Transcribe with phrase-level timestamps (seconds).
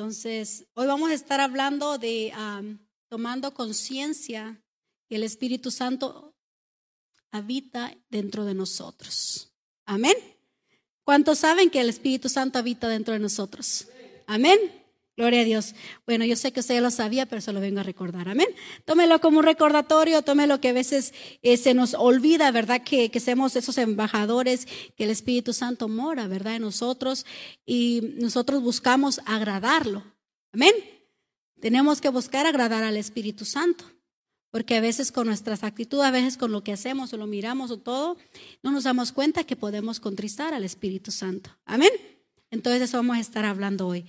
[0.00, 2.32] Entonces, hoy vamos a estar hablando de
[3.10, 4.64] tomando conciencia
[5.06, 6.34] que el Espíritu Santo
[7.30, 9.52] habita dentro de nosotros.
[9.84, 10.14] Amén.
[11.04, 13.88] ¿Cuántos saben que el Espíritu Santo habita dentro de nosotros?
[14.26, 14.58] Amén.
[15.20, 15.74] Gloria a Dios.
[16.06, 18.26] Bueno, yo sé que usted ya lo sabía, pero se lo vengo a recordar.
[18.30, 18.48] Amén.
[18.86, 21.12] Tómelo como un recordatorio, tómelo que a veces
[21.42, 22.82] eh, se nos olvida, ¿verdad?
[22.82, 24.66] Que, que seamos esos embajadores,
[24.96, 26.56] que el Espíritu Santo mora, ¿verdad?
[26.56, 27.26] En nosotros
[27.66, 30.04] y nosotros buscamos agradarlo.
[30.54, 30.72] Amén.
[31.60, 33.84] Tenemos que buscar agradar al Espíritu Santo.
[34.50, 37.70] Porque a veces con nuestras actitudes, a veces con lo que hacemos o lo miramos
[37.70, 38.16] o todo,
[38.62, 41.50] no nos damos cuenta que podemos contristar al Espíritu Santo.
[41.66, 41.90] Amén.
[42.50, 44.06] Entonces eso vamos a estar hablando hoy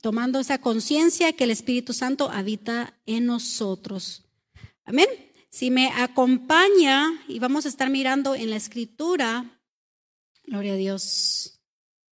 [0.00, 4.24] tomando esa conciencia que el Espíritu Santo habita en nosotros.
[4.84, 5.08] Amén.
[5.50, 9.60] Si me acompaña y vamos a estar mirando en la escritura,
[10.44, 11.60] gloria a Dios.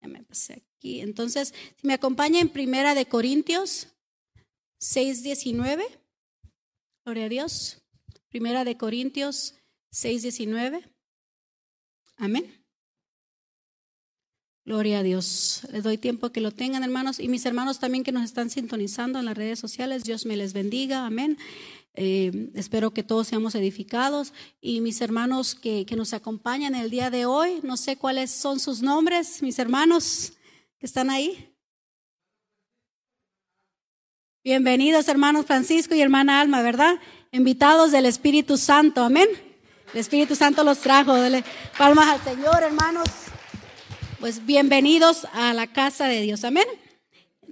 [0.00, 1.00] Ya me pasé aquí.
[1.00, 3.88] Entonces, si me acompaña en Primera de Corintios
[4.78, 5.84] 6:19.
[7.04, 7.82] Gloria a Dios.
[8.28, 9.54] Primera de Corintios
[9.90, 10.84] 6:19.
[12.16, 12.65] Amén.
[14.66, 15.60] Gloria a Dios.
[15.70, 17.20] Les doy tiempo que lo tengan, hermanos.
[17.20, 20.54] Y mis hermanos también que nos están sintonizando en las redes sociales, Dios me les
[20.54, 21.06] bendiga.
[21.06, 21.38] Amén.
[21.95, 24.32] Eh, espero que todos seamos edificados.
[24.60, 28.58] Y mis hermanos que, que nos acompañan el día de hoy, no sé cuáles son
[28.58, 30.32] sus nombres, mis hermanos
[30.80, 31.54] que están ahí.
[34.42, 36.98] Bienvenidos, hermanos Francisco y hermana Alma, ¿verdad?
[37.30, 39.04] Invitados del Espíritu Santo.
[39.04, 39.28] Amén.
[39.95, 41.14] El Espíritu Santo los trajo.
[41.14, 41.45] Dele
[41.78, 43.08] palmas al Señor, hermanos.
[44.20, 46.42] Pues bienvenidos a la casa de Dios.
[46.45, 46.64] Amén.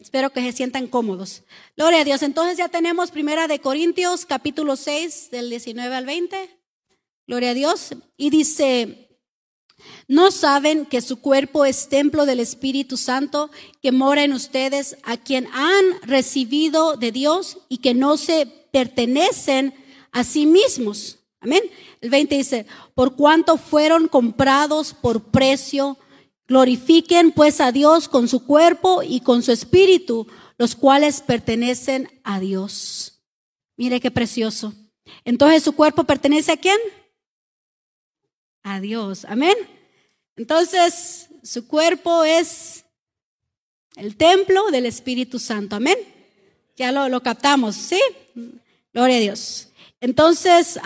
[0.01, 1.43] Espero que se sientan cómodos.
[1.77, 2.23] Gloria a Dios.
[2.23, 6.59] Entonces ya tenemos primera de Corintios capítulo 6 del 19 al 20.
[7.27, 7.91] Gloria a Dios.
[8.17, 9.11] Y dice,
[10.09, 13.51] ¿no saben que su cuerpo es templo del Espíritu Santo
[13.83, 19.75] que mora en ustedes, a quien han recibido de Dios y que no se pertenecen
[20.13, 21.19] a sí mismos?
[21.41, 21.63] Amén.
[22.01, 25.99] El 20 dice, por cuanto fueron comprados por precio,
[26.47, 30.27] Glorifiquen pues a Dios con su cuerpo y con su espíritu,
[30.59, 33.23] los cuales pertenecen a Dios.
[33.77, 34.75] Mire qué precioso.
[35.25, 36.79] Entonces su cuerpo pertenece a quién?
[38.63, 39.25] A Dios.
[39.27, 39.57] Amén.
[40.37, 42.85] Entonces su cuerpo es
[43.97, 45.77] el templo del Espíritu Santo.
[45.77, 45.99] Amén.
[46.77, 48.01] Ya lo, lo captamos, ¿sí?
[48.93, 49.69] Gloria a Dios.
[50.01, 50.79] Entonces,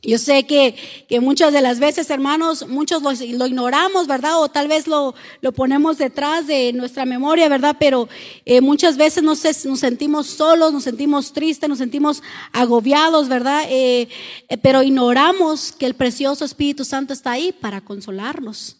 [0.00, 0.76] yo sé que,
[1.08, 3.12] que, muchas de las veces, hermanos, muchos lo,
[3.46, 4.40] ignoramos, ¿verdad?
[4.40, 7.76] O tal vez lo, lo ponemos detrás de nuestra memoria, ¿verdad?
[7.80, 8.08] Pero
[8.44, 12.22] eh, muchas veces nos, nos, sentimos solos, nos sentimos tristes, nos sentimos
[12.52, 13.64] agobiados, ¿verdad?
[13.68, 14.08] Eh,
[14.48, 18.76] eh, pero ignoramos que el precioso Espíritu Santo está ahí para consolarnos.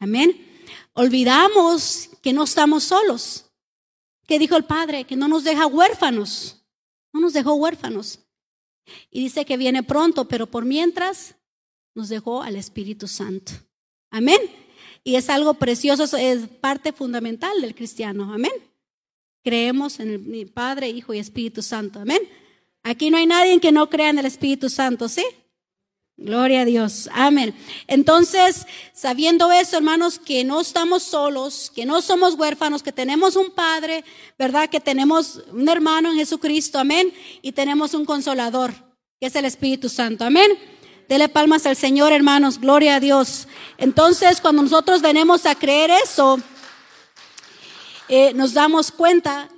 [0.00, 0.34] Amén.
[0.94, 3.44] Olvidamos que no estamos solos.
[4.26, 5.04] ¿Qué dijo el Padre?
[5.04, 6.64] Que no nos deja huérfanos.
[7.12, 8.18] No nos dejó huérfanos.
[9.10, 11.36] Y dice que viene pronto, pero por mientras
[11.94, 13.52] nos dejó al Espíritu Santo.
[14.10, 14.40] Amén.
[15.04, 18.32] Y es algo precioso, es parte fundamental del cristiano.
[18.32, 18.52] Amén.
[19.42, 22.00] Creemos en el Padre, Hijo y Espíritu Santo.
[22.00, 22.20] Amén.
[22.82, 25.24] Aquí no hay nadie que no crea en el Espíritu Santo, ¿sí?
[26.22, 27.08] Gloria a Dios.
[27.14, 27.54] Amén.
[27.86, 33.50] Entonces, sabiendo eso, hermanos, que no estamos solos, que no somos huérfanos, que tenemos un
[33.52, 34.04] Padre,
[34.38, 34.68] ¿verdad?
[34.68, 36.78] Que tenemos un hermano en Jesucristo.
[36.78, 37.10] Amén.
[37.40, 38.74] Y tenemos un consolador,
[39.18, 40.26] que es el Espíritu Santo.
[40.26, 40.50] Amén.
[41.08, 42.60] Dele palmas al Señor, hermanos.
[42.60, 43.48] Gloria a Dios.
[43.78, 46.38] Entonces, cuando nosotros venimos a creer eso,
[48.10, 49.48] eh, nos damos cuenta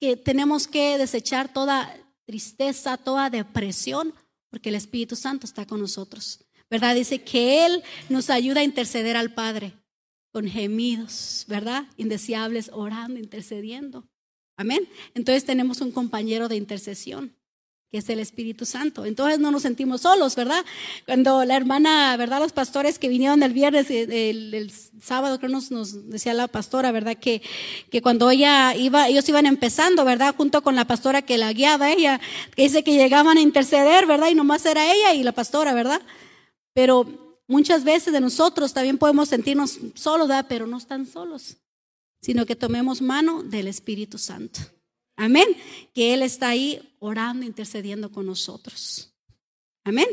[0.00, 1.92] que tenemos que desechar toda
[2.24, 4.14] tristeza, toda depresión
[4.50, 6.40] porque el Espíritu Santo está con nosotros.
[6.68, 6.94] ¿Verdad?
[6.94, 9.72] Dice que Él nos ayuda a interceder al Padre
[10.32, 11.86] con gemidos, ¿verdad?
[11.96, 14.06] Indeseables, orando, intercediendo.
[14.56, 14.88] Amén.
[15.14, 17.34] Entonces tenemos un compañero de intercesión
[17.90, 19.04] que es el Espíritu Santo.
[19.04, 20.64] Entonces no nos sentimos solos, ¿verdad?
[21.06, 22.38] Cuando la hermana, ¿verdad?
[22.38, 26.92] Los pastores que vinieron el viernes, eh, el, sábado, creo nos, nos decía la pastora,
[26.92, 27.16] ¿verdad?
[27.16, 27.42] Que,
[27.90, 30.34] que cuando ella iba, ellos iban empezando, ¿verdad?
[30.36, 32.20] Junto con la pastora que la guiaba ella,
[32.54, 34.28] que dice que llegaban a interceder, ¿verdad?
[34.28, 36.00] Y nomás era ella y la pastora, ¿verdad?
[36.72, 40.46] Pero muchas veces de nosotros también podemos sentirnos solos, ¿verdad?
[40.48, 41.56] Pero no están solos,
[42.22, 44.60] sino que tomemos mano del Espíritu Santo.
[45.20, 45.48] Amén.
[45.92, 49.12] Que Él está ahí orando, intercediendo con nosotros.
[49.84, 50.08] Amén.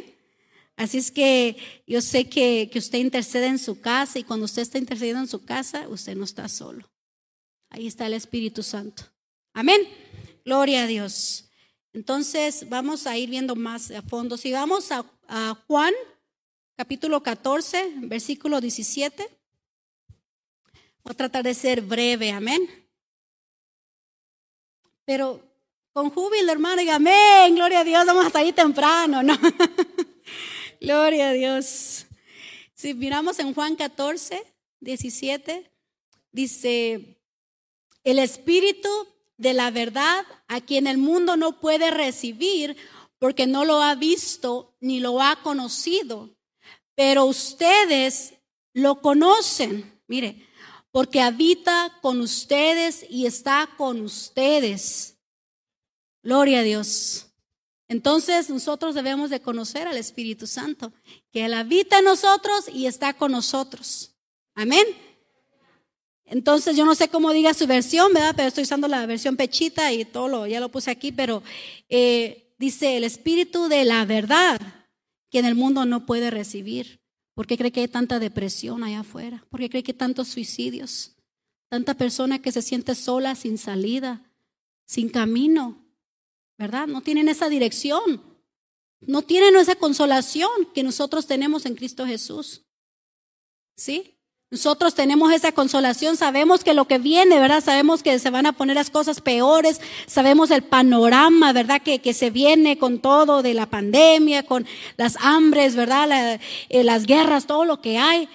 [0.75, 1.55] Así es que
[1.87, 5.29] yo sé que, que usted intercede en su casa y cuando usted está intercediendo en
[5.29, 6.91] su casa, usted no está solo.
[7.69, 9.03] Ahí está el Espíritu Santo.
[9.53, 9.79] Amén.
[10.43, 11.51] Gloria a Dios.
[11.93, 14.35] Entonces vamos a ir viendo más a fondo.
[14.35, 15.93] Si vamos a, a Juan,
[16.75, 19.23] capítulo 14, versículo 17.
[21.05, 22.31] Voy a tratar de ser breve.
[22.31, 22.86] Amén.
[25.07, 25.41] Pero
[25.93, 29.39] con júbilo, hermano, y amén, gloria a Dios, vamos hasta ahí temprano, ¿no?
[30.81, 32.05] gloria a Dios.
[32.73, 34.43] Si miramos en Juan 14,
[34.81, 35.71] 17,
[36.33, 37.17] dice,
[38.03, 38.89] el Espíritu
[39.37, 42.75] de la verdad a quien el mundo no puede recibir
[43.17, 46.35] porque no lo ha visto ni lo ha conocido,
[46.95, 48.33] pero ustedes
[48.73, 50.46] lo conocen, mire,
[50.91, 55.17] porque habita con ustedes y está con ustedes.
[56.23, 57.27] Gloria a Dios.
[57.87, 60.91] Entonces nosotros debemos de conocer al Espíritu Santo,
[61.31, 64.13] que Él habita en nosotros y está con nosotros.
[64.55, 64.85] Amén.
[66.25, 68.33] Entonces yo no sé cómo diga su versión, ¿verdad?
[68.35, 71.41] Pero estoy usando la versión pechita y todo lo, ya lo puse aquí, pero
[71.87, 74.59] eh, dice el Espíritu de la verdad
[75.29, 76.99] que en el mundo no puede recibir.
[77.37, 79.45] ¿Por qué cree que hay tanta depresión allá afuera?
[79.51, 81.15] ¿Por qué cree que hay tantos suicidios?
[81.69, 84.33] Tanta persona que se siente sola, sin salida,
[84.87, 85.85] sin camino,
[86.57, 86.87] ¿verdad?
[86.87, 88.23] No tienen esa dirección.
[89.01, 92.65] No tienen esa consolación que nosotros tenemos en Cristo Jesús.
[93.75, 94.16] ¿Sí?
[94.49, 97.61] Nosotros tenemos esa consolación, sabemos que lo que viene, ¿verdad?
[97.61, 101.81] Sabemos que se van a poner las cosas peores, sabemos el panorama, ¿verdad?
[101.81, 104.65] Que, que se viene con todo de la pandemia, con
[104.95, 106.39] las hambres, ¿verdad?
[106.69, 108.29] Eh, las guerras, todo lo que hay.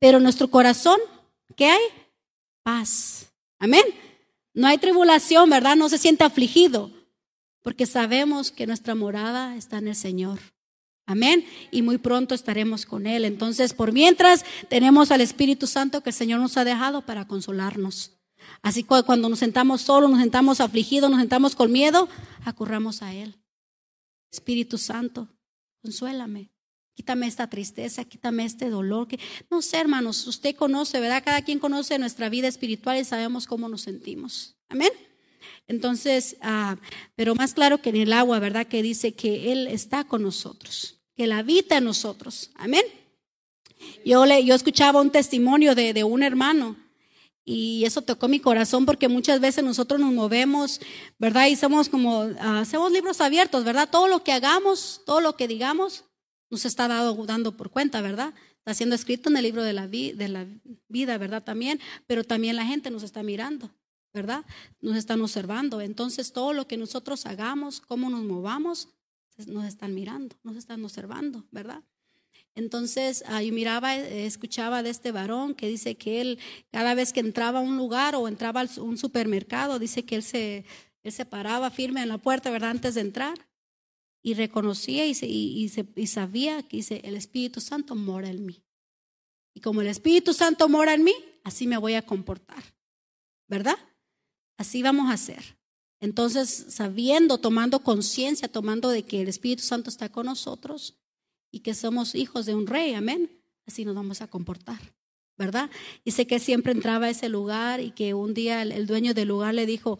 [0.00, 0.98] Pero nuestro corazón,
[1.54, 1.82] ¿qué hay?
[2.64, 3.32] Paz.
[3.60, 3.84] Amén.
[4.52, 5.76] No hay tribulación, ¿verdad?
[5.76, 6.90] No se siente afligido,
[7.62, 10.40] porque sabemos que nuestra morada está en el Señor.
[11.06, 11.44] Amén.
[11.70, 13.24] Y muy pronto estaremos con Él.
[13.24, 18.10] Entonces, por mientras, tenemos al Espíritu Santo que el Señor nos ha dejado para consolarnos.
[18.60, 22.08] Así que cuando nos sentamos solos, nos sentamos afligidos, nos sentamos con miedo,
[22.44, 23.36] acurramos a Él.
[24.32, 25.28] Espíritu Santo,
[25.80, 26.50] consuélame.
[26.94, 29.06] Quítame esta tristeza, quítame este dolor.
[29.06, 29.20] Que...
[29.48, 31.22] No sé, hermanos, usted conoce, ¿verdad?
[31.24, 34.56] Cada quien conoce nuestra vida espiritual y sabemos cómo nos sentimos.
[34.68, 34.90] Amén.
[35.68, 36.76] Entonces, ah,
[37.14, 38.66] pero más claro que en el agua, ¿verdad?
[38.66, 42.50] Que dice que Él está con nosotros que Él habita en nosotros.
[42.54, 42.84] Amén.
[44.04, 46.76] Yo, le, yo escuchaba un testimonio de, de un hermano
[47.48, 50.80] y eso tocó mi corazón porque muchas veces nosotros nos movemos,
[51.16, 51.46] ¿verdad?
[51.46, 53.88] Y somos como, ah, hacemos libros abiertos, ¿verdad?
[53.88, 56.04] Todo lo que hagamos, todo lo que digamos,
[56.50, 58.34] nos está dando por cuenta, ¿verdad?
[58.58, 60.44] Está siendo escrito en el libro de la, de la
[60.88, 61.44] vida, ¿verdad?
[61.44, 63.70] También, pero también la gente nos está mirando,
[64.12, 64.44] ¿verdad?
[64.80, 65.80] Nos están observando.
[65.80, 68.88] Entonces, todo lo que nosotros hagamos, cómo nos movamos,
[69.46, 71.82] nos están mirando, nos están observando, ¿verdad?
[72.54, 76.38] Entonces yo miraba, eh, escuchaba de este varón que dice que él
[76.72, 80.22] cada vez que entraba a un lugar o entraba a un supermercado, dice que él
[80.22, 80.64] se,
[81.02, 82.70] él se paraba firme en la puerta, ¿verdad?
[82.70, 83.46] Antes de entrar
[84.22, 88.64] y reconocía y, y, y sabía que dice, el Espíritu Santo mora en mí.
[89.54, 92.62] Y como el Espíritu Santo mora en mí, así me voy a comportar,
[93.46, 93.78] ¿verdad?
[94.56, 95.55] Así vamos a hacer.
[96.00, 100.98] Entonces, sabiendo, tomando conciencia, tomando de que el Espíritu Santo está con nosotros
[101.50, 103.30] y que somos hijos de un rey, amén,
[103.66, 104.78] así nos vamos a comportar,
[105.38, 105.70] ¿verdad?
[106.04, 109.28] Y sé que siempre entraba a ese lugar y que un día el, dueño del
[109.28, 109.98] lugar le dijo,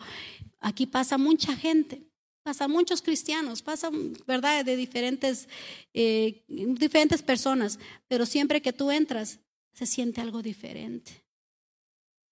[0.61, 2.03] aquí pasa mucha gente,
[2.43, 5.49] pasa muchos cristianos, pasan, ¿verdad?, de diferentes,
[5.95, 9.41] eh, diferentes personas, pero siempre que tú entras,
[9.73, 11.25] se siente algo diferente.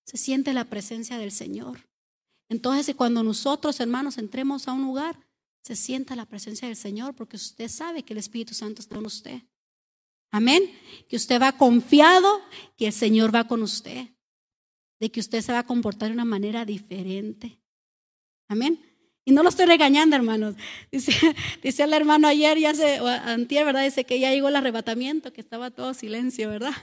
[0.06, 1.80] Se siente la presencia del Señor.
[2.48, 5.18] Entonces, cuando nosotros, hermanos, entremos a un lugar,
[5.62, 9.06] se sienta la presencia del Señor porque usted sabe que el Espíritu Santo está con
[9.06, 9.42] usted.
[10.30, 10.70] Amén.
[11.08, 12.42] Que usted va confiado
[12.76, 14.08] que el Señor va con usted.
[15.00, 17.60] De que usted se va a comportar de una manera diferente.
[18.48, 18.78] Amén.
[19.24, 20.54] Y no lo estoy regañando, hermanos.
[20.92, 21.12] Dice,
[21.62, 23.84] dice el hermano ayer, ya se, antier, ¿verdad?
[23.84, 26.74] Dice que ya llegó el arrebatamiento, que estaba todo silencio, ¿verdad?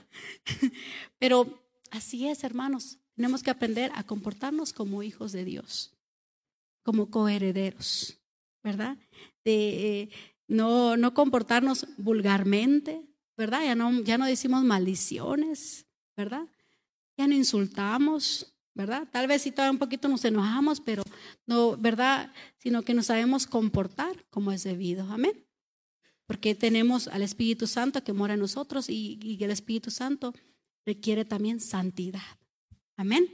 [1.20, 3.01] Pero así es, hermanos.
[3.16, 5.94] Tenemos que aprender a comportarnos como hijos de Dios,
[6.84, 8.18] como coherederos,
[8.64, 8.98] ¿verdad?
[9.44, 10.10] De eh,
[10.48, 13.02] no, no comportarnos vulgarmente,
[13.38, 13.64] ¿verdad?
[13.64, 16.48] Ya no, ya no decimos maldiciones, ¿verdad?
[17.18, 19.08] Ya no insultamos, ¿verdad?
[19.12, 21.04] Tal vez sí todavía un poquito nos enojamos, pero
[21.46, 22.34] no, ¿verdad?
[22.58, 25.10] Sino que nos sabemos comportar como es debido.
[25.12, 25.46] Amén.
[26.26, 30.34] Porque tenemos al Espíritu Santo que mora en nosotros y, y el Espíritu Santo
[30.86, 32.41] requiere también santidad.
[33.02, 33.28] Amén.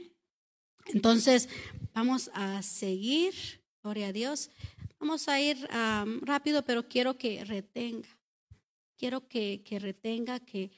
[0.86, 1.46] Entonces,
[1.92, 3.34] vamos a seguir,
[3.82, 4.50] gloria a Dios.
[4.98, 5.58] Vamos a ir
[6.22, 8.08] rápido, pero quiero que retenga.
[8.96, 10.70] Quiero que, que retenga, que,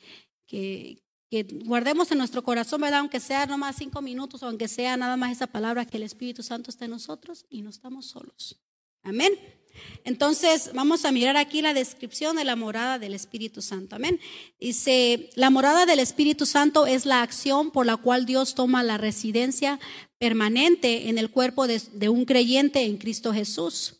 [0.44, 2.98] que, que guardemos en nuestro corazón, ¿verdad?
[2.98, 6.42] Aunque sea nomás cinco minutos, o aunque sea nada más esa palabra, que el Espíritu
[6.42, 8.60] Santo está en nosotros y no estamos solos.
[9.04, 9.38] Amén.
[10.04, 13.96] Entonces, vamos a mirar aquí la descripción de la morada del Espíritu Santo.
[13.96, 14.18] Amén.
[14.58, 18.98] Dice, la morada del Espíritu Santo es la acción por la cual Dios toma la
[18.98, 19.78] residencia
[20.18, 23.96] permanente en el cuerpo de, un creyente en Cristo Jesús.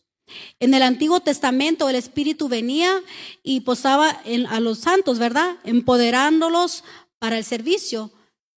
[0.59, 3.01] En el Antiguo Testamento el Espíritu venía
[3.43, 5.57] y posaba a los santos, ¿verdad?
[5.63, 6.83] Empoderándolos
[7.19, 8.11] para el servicio,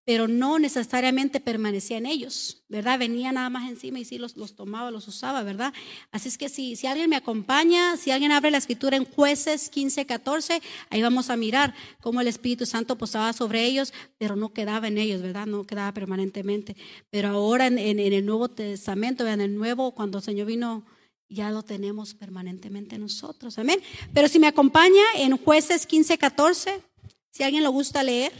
[0.05, 2.99] pero no necesariamente permanecía en ellos, ¿verdad?
[2.99, 5.73] Venía nada más encima y sí los, los tomaba, los usaba, ¿verdad?
[6.13, 9.71] Así es que si, si alguien me acompaña, si alguien abre la escritura en jueces
[9.71, 14.53] 15, 14, ahí vamos a mirar cómo el Espíritu Santo posaba sobre ellos, pero no
[14.53, 15.47] quedaba en ellos, ¿verdad?
[15.47, 16.77] No quedaba permanentemente.
[17.11, 20.85] Pero ahora en, en, el Nuevo Testamento, en el Nuevo, cuando el Señor vino
[21.31, 23.59] ya lo tenemos permanentemente nosotros.
[23.59, 23.81] Amén.
[24.13, 26.83] Pero si me acompaña en jueces 15, 14,
[27.31, 28.33] si alguien lo gusta leer.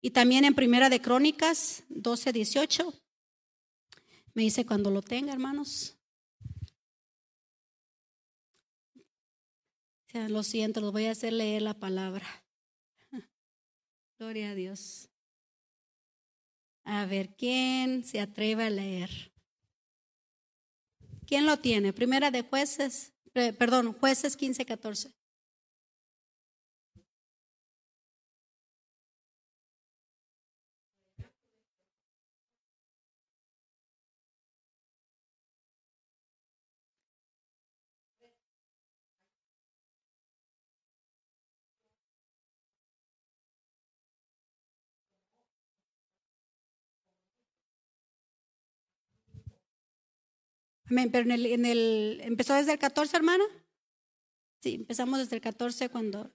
[0.00, 2.94] Y también en Primera de Crónicas 12, 18.
[4.34, 5.96] Me dice cuando lo tenga, hermanos.
[10.28, 12.26] lo siento, los voy a hacer leer la palabra.
[14.18, 15.08] Gloria a Dios.
[16.84, 19.32] A ver, ¿quién se atreve a leer?
[21.26, 21.92] ¿Quién lo tiene?
[21.92, 25.14] Primera de jueces, perdón, jueces 15, 14.
[50.90, 53.44] Amén, pero en el, en el, ¿empezó desde el 14, hermana?
[54.60, 56.34] Sí, empezamos desde el 14 cuando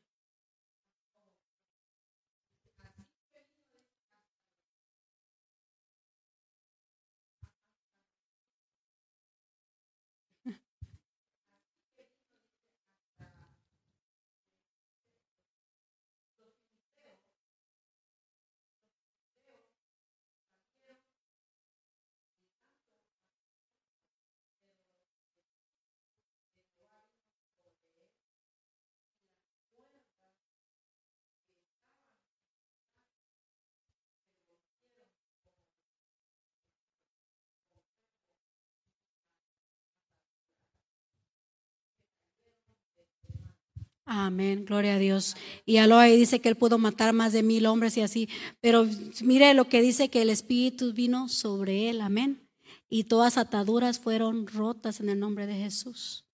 [44.07, 45.35] Amén, gloria a Dios.
[45.65, 48.29] Y Aloy dice que él pudo matar más de mil hombres y así,
[48.61, 48.87] pero
[49.21, 52.47] mire lo que dice que el Espíritu vino sobre él, amén.
[52.87, 56.25] Y todas ataduras fueron rotas en el nombre de Jesús.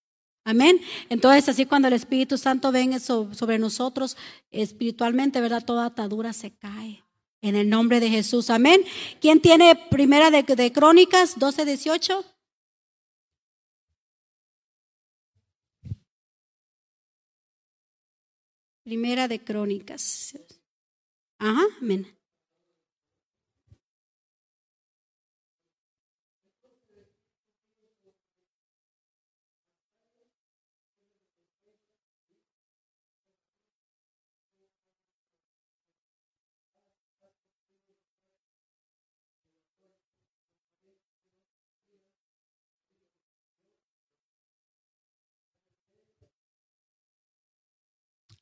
[0.44, 0.80] Amén.
[1.08, 4.18] Entonces, así cuando el Espíritu Santo venga sobre nosotros
[4.50, 5.64] espiritualmente, ¿verdad?
[5.64, 7.02] Toda atadura se cae.
[7.40, 8.50] En el nombre de Jesús.
[8.50, 8.82] Amén.
[9.20, 12.31] ¿Quién tiene primera de, de Crónicas 12, 18?
[18.84, 20.36] Primera de Crónicas.
[21.38, 22.06] Ajá, amén.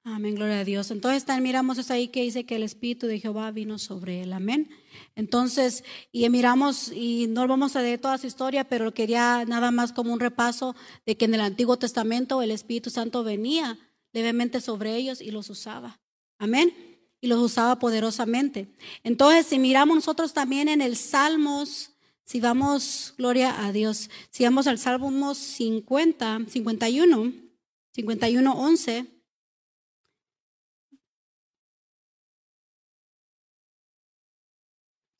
[0.02, 0.90] Amén, gloria a Dios.
[0.90, 4.32] Entonces también miramos eso ahí que dice que el Espíritu de Jehová vino sobre él.
[4.32, 4.70] Amén.
[5.14, 9.92] Entonces, y miramos, y no vamos a leer toda su historia, pero quería nada más
[9.92, 13.78] como un repaso de que en el Antiguo Testamento el Espíritu Santo venía
[14.12, 16.00] levemente sobre ellos y los usaba.
[16.38, 16.72] Amén.
[17.20, 18.74] Y los usaba poderosamente.
[19.04, 21.90] Entonces, si miramos nosotros también en el Salmos,
[22.24, 27.32] si vamos, gloria a Dios, si vamos al Salmos 50, 51,
[27.92, 29.19] 51, 11.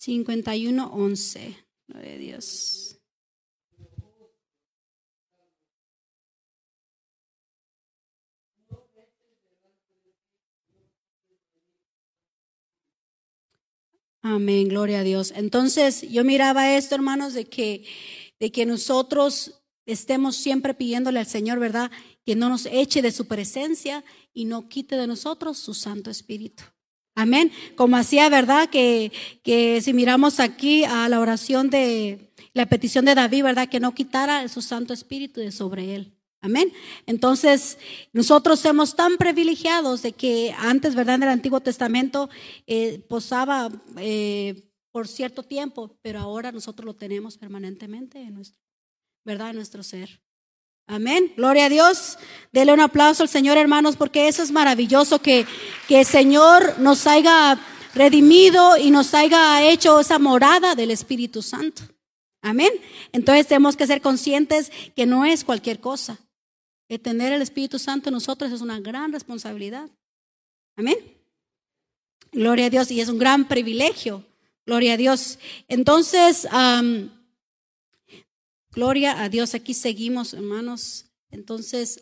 [0.01, 1.57] 51.11.
[1.87, 2.97] Gloria a Dios.
[14.23, 15.33] Amén, gloria a Dios.
[15.35, 17.85] Entonces, yo miraba esto, hermanos, de que,
[18.39, 21.91] de que nosotros estemos siempre pidiéndole al Señor, ¿verdad?
[22.25, 26.65] Que no nos eche de su presencia y no quite de nosotros su Santo Espíritu.
[27.21, 27.53] Amén.
[27.77, 28.71] Como hacía, ¿verdad?
[28.71, 29.13] Que,
[29.43, 33.69] que si miramos aquí a la oración de la petición de David, ¿verdad?
[33.69, 36.15] Que no quitara su Santo Espíritu de sobre él.
[36.41, 36.73] Amén.
[37.05, 37.77] Entonces,
[38.15, 41.17] nosotros somos tan privilegiados de que antes, ¿verdad?
[41.17, 42.31] En el Antiguo Testamento
[42.67, 48.63] eh, posaba eh, por cierto tiempo, pero ahora nosotros lo tenemos permanentemente en nuestro,
[49.27, 49.51] ¿verdad?
[49.51, 50.23] En nuestro ser.
[50.91, 51.33] Amén.
[51.37, 52.19] Gloria a Dios.
[52.51, 55.47] Dele un aplauso al Señor, hermanos, porque eso es maravilloso que,
[55.87, 57.61] que el Señor nos haya
[57.95, 61.83] redimido y nos haya hecho esa morada del Espíritu Santo.
[62.43, 62.73] Amén.
[63.13, 66.19] Entonces tenemos que ser conscientes que no es cualquier cosa.
[66.89, 69.89] Que tener el Espíritu Santo en nosotros es una gran responsabilidad.
[70.77, 70.99] Amén.
[72.33, 74.25] Gloria a Dios y es un gran privilegio.
[74.67, 75.39] Gloria a Dios.
[75.69, 76.49] Entonces,
[78.73, 79.55] gloria a Dios.
[79.55, 81.07] Aquí seguimos, hermanos.
[81.31, 82.01] Entonces,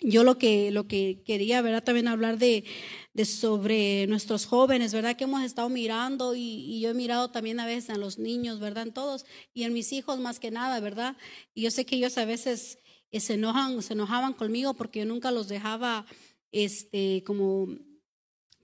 [0.00, 1.84] yo lo que, lo que quería, ¿verdad?
[1.84, 2.64] También hablar de,
[3.14, 5.16] de, sobre nuestros jóvenes, ¿verdad?
[5.16, 8.88] Que hemos estado mirando y, yo he mirado también a veces a los niños, ¿verdad?
[8.88, 9.24] En todos
[9.54, 11.16] y en mis hijos más que nada, ¿verdad?
[11.54, 12.78] Y yo sé que ellos a veces
[13.12, 16.06] eh, se enojan, se enojaban conmigo porque yo nunca los dejaba,
[16.52, 17.68] este, como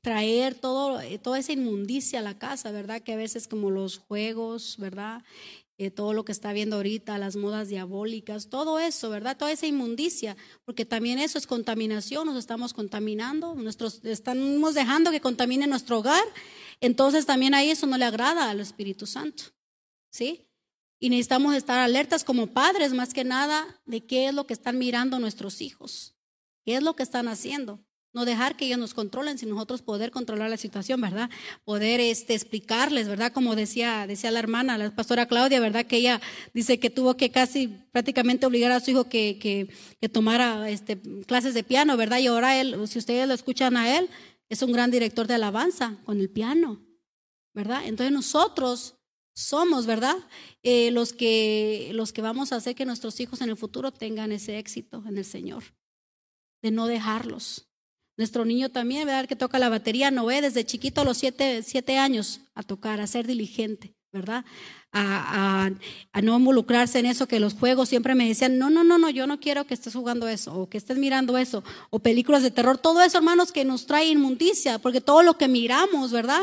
[0.02, 3.02] traer todo, eh, toda esa inmundicia a la casa, ¿verdad?
[3.02, 5.22] Que a veces como los juegos, ¿verdad?
[5.82, 9.38] Eh, todo lo que está viendo ahorita, las modas diabólicas, todo eso, ¿verdad?
[9.38, 13.56] Toda esa inmundicia, porque también eso es contaminación, nos estamos contaminando,
[14.04, 16.22] estamos dejando que contamine nuestro hogar,
[16.82, 19.44] entonces también ahí eso no le agrada al Espíritu Santo,
[20.10, 20.50] ¿sí?
[20.98, 24.76] Y necesitamos estar alertas como padres, más que nada, de qué es lo que están
[24.76, 26.14] mirando nuestros hijos,
[26.66, 27.82] qué es lo que están haciendo.
[28.12, 31.30] No dejar que ellos nos controlen, sino nosotros poder controlar la situación, ¿verdad?
[31.64, 33.32] Poder este, explicarles, ¿verdad?
[33.32, 35.86] Como decía, decía la hermana, la pastora Claudia, ¿verdad?
[35.86, 36.20] Que ella
[36.52, 39.68] dice que tuvo que casi prácticamente obligar a su hijo que, que,
[40.00, 42.18] que tomara este, clases de piano, ¿verdad?
[42.18, 44.10] Y ahora él, si ustedes lo escuchan a él,
[44.48, 46.84] es un gran director de alabanza con el piano,
[47.54, 47.82] ¿verdad?
[47.86, 48.96] Entonces nosotros
[49.32, 50.16] somos, ¿verdad?
[50.62, 54.32] Eh, los, que, los que vamos a hacer que nuestros hijos en el futuro tengan
[54.32, 55.62] ese éxito en el Señor,
[56.62, 57.69] de no dejarlos.
[58.20, 59.26] Nuestro niño también, ¿verdad?
[59.26, 63.00] Que toca la batería, no ve desde chiquito a los siete, siete años a tocar,
[63.00, 64.44] a ser diligente, ¿verdad?
[64.92, 65.70] A,
[66.22, 69.26] no involucrarse en eso, que los juegos siempre me decían, no, no, no, no, yo
[69.26, 72.76] no quiero que estés jugando eso, o que estés mirando eso, o películas de terror,
[72.76, 76.42] todo eso, hermanos, que nos trae inmundicia, porque todo lo que miramos, ¿verdad?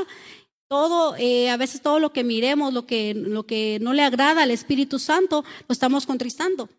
[0.67, 4.41] Todo, eh, a veces todo lo que miremos, lo que, lo que no le agrada
[4.41, 6.69] al Espíritu Santo, lo estamos contristando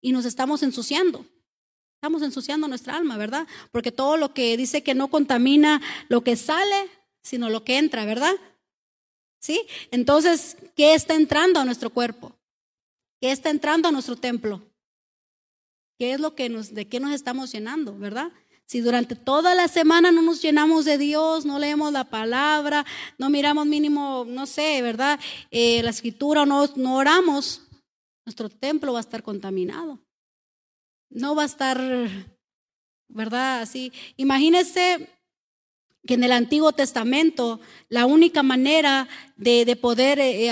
[0.00, 1.26] y nos estamos ensuciando.
[1.98, 3.48] Estamos ensuciando nuestra alma, ¿verdad?
[3.72, 6.88] Porque todo lo que dice que no contamina lo que sale,
[7.24, 8.34] sino lo que entra, ¿verdad?
[9.40, 9.66] ¿Sí?
[9.90, 12.38] Entonces, ¿qué está entrando a nuestro cuerpo?
[13.20, 14.62] ¿Qué está entrando a nuestro templo?
[15.98, 18.30] ¿Qué es lo que nos, de qué nos estamos llenando, verdad?
[18.64, 22.86] Si durante toda la semana no nos llenamos de Dios, no leemos la palabra,
[23.18, 25.18] no miramos mínimo, no sé, ¿verdad?
[25.50, 27.62] Eh, la escritura, no, no oramos,
[28.24, 29.98] nuestro templo va a estar contaminado.
[31.10, 31.80] No va a estar,
[33.08, 33.62] ¿verdad?
[33.62, 33.92] Así.
[34.16, 35.08] Imagínese
[36.06, 40.50] que en el Antiguo Testamento la única manera de, poder eh,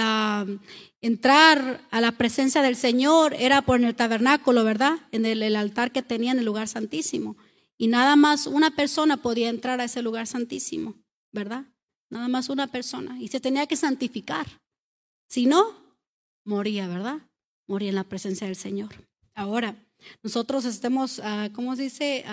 [1.00, 4.98] entrar a la presencia del Señor era por el tabernáculo, ¿verdad?
[5.12, 7.36] En el, el, altar que tenía en el lugar santísimo.
[7.78, 10.94] Y nada más una persona podía entrar a ese lugar santísimo,
[11.32, 11.64] ¿verdad?
[12.10, 13.20] Nada más una persona.
[13.20, 14.46] Y se tenía que santificar.
[15.28, 15.96] Si no,
[16.44, 17.18] moría, ¿verdad?
[17.66, 18.90] Moría en la presencia del Señor.
[19.34, 19.85] Ahora,
[20.22, 22.24] nosotros estemos, uh, ¿cómo se dice?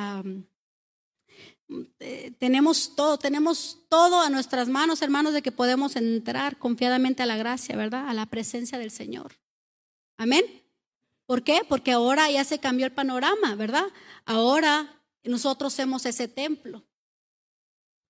[1.99, 7.25] Eh, tenemos todo, tenemos todo a nuestras manos, hermanos, de que podemos entrar confiadamente a
[7.25, 8.07] la gracia, ¿verdad?
[8.07, 9.39] A la presencia del Señor.
[10.17, 10.43] Amén.
[11.25, 11.61] ¿Por qué?
[11.67, 13.85] Porque ahora ya se cambió el panorama, ¿verdad?
[14.25, 16.83] Ahora nosotros somos ese templo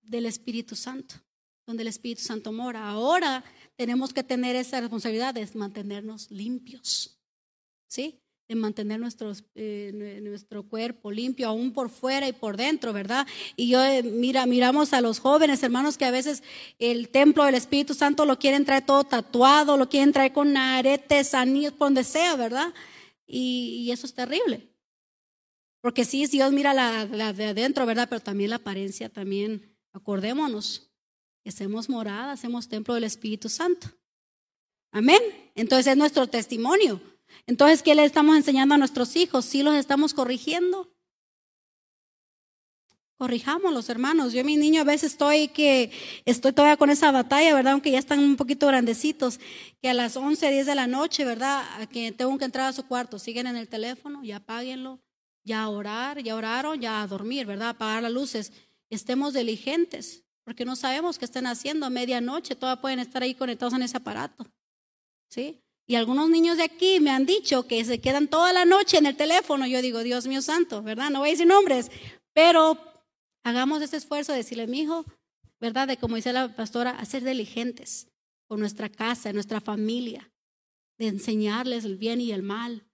[0.02, 1.15] del Espíritu Santo,
[1.65, 2.89] donde el Espíritu Santo mora.
[2.89, 3.43] Ahora
[3.76, 7.19] tenemos que tener esa responsabilidad de mantenernos limpios.
[7.88, 8.23] ¿Sí?
[8.54, 9.02] De mantener
[9.56, 13.28] eh, nuestro cuerpo limpio, aún por fuera y por dentro, ¿verdad?
[13.56, 16.44] Y yo, eh, mira, miramos a los jóvenes, hermanos, que a veces
[16.78, 21.34] el templo del Espíritu Santo lo quieren traer todo tatuado, lo quieren traer con aretes,
[21.34, 22.74] anillos, por donde sea, ¿verdad?
[23.26, 24.70] Y, eso es terrible.
[25.82, 28.08] Porque sí, Dios mira la, la, de adentro, ¿verdad?
[28.08, 30.92] Pero también la apariencia, también, acordémonos,
[31.44, 33.88] que hacemos morada, hacemos templo del Espíritu Santo.
[34.92, 35.22] Amén.
[35.56, 37.02] Entonces es nuestro testimonio.
[37.48, 39.46] Entonces, ¿qué le estamos enseñando a nuestros hijos?
[39.46, 40.93] ¿Sí los estamos corrigiendo?
[43.17, 44.34] Corrijamos los hermanos.
[44.34, 45.91] Yo, mi niño, a veces estoy que
[46.26, 47.74] estoy todavía con esa batalla, ¿verdad?
[47.74, 49.39] Aunque ya están un poquito grandecitos,
[49.82, 51.63] que a las 11, 10 de la noche, ¿verdad?
[51.89, 55.00] Que tengo que entrar a su cuarto, siguen en el teléfono, ya apáguenlo,
[55.43, 57.69] ya a orar, ya oraron, ya a dormir, ¿verdad?
[57.69, 58.52] Apagar las luces.
[58.89, 63.74] Estemos diligentes, porque no sabemos qué estén haciendo a medianoche, todavía pueden estar ahí conectados
[63.74, 64.46] en ese aparato.
[65.30, 65.63] ¿Sí?
[65.86, 69.06] Y algunos niños de aquí me han dicho que se quedan toda la noche en
[69.06, 69.67] el teléfono.
[69.67, 71.10] Yo digo, Dios mío santo, ¿verdad?
[71.10, 71.91] No voy a decir nombres,
[72.34, 72.78] pero
[73.43, 75.06] hagamos ese esfuerzo de decirle, mi hijo,
[75.60, 75.88] ¿verdad?
[75.88, 78.08] De como dice la pastora, a ser diligentes
[78.48, 80.32] con nuestra casa, nuestra familia,
[80.98, 82.86] de enseñarles el bien y el mal,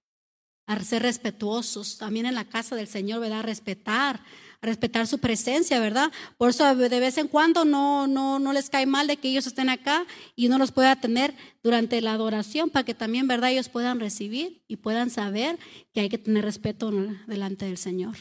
[0.69, 3.39] a ser respetuosos, también en la casa del Señor, ¿verdad?
[3.39, 4.21] A respetar,
[4.61, 6.11] a respetar su presencia, ¿verdad?
[6.37, 9.47] Por eso de vez en cuando no, no, no les cae mal de que ellos
[9.47, 10.05] estén acá
[10.35, 13.49] y uno los pueda tener durante la adoración para que también, ¿verdad?
[13.49, 15.57] Ellos puedan recibir y puedan saber
[15.91, 16.91] que hay que tener respeto
[17.25, 18.15] delante del Señor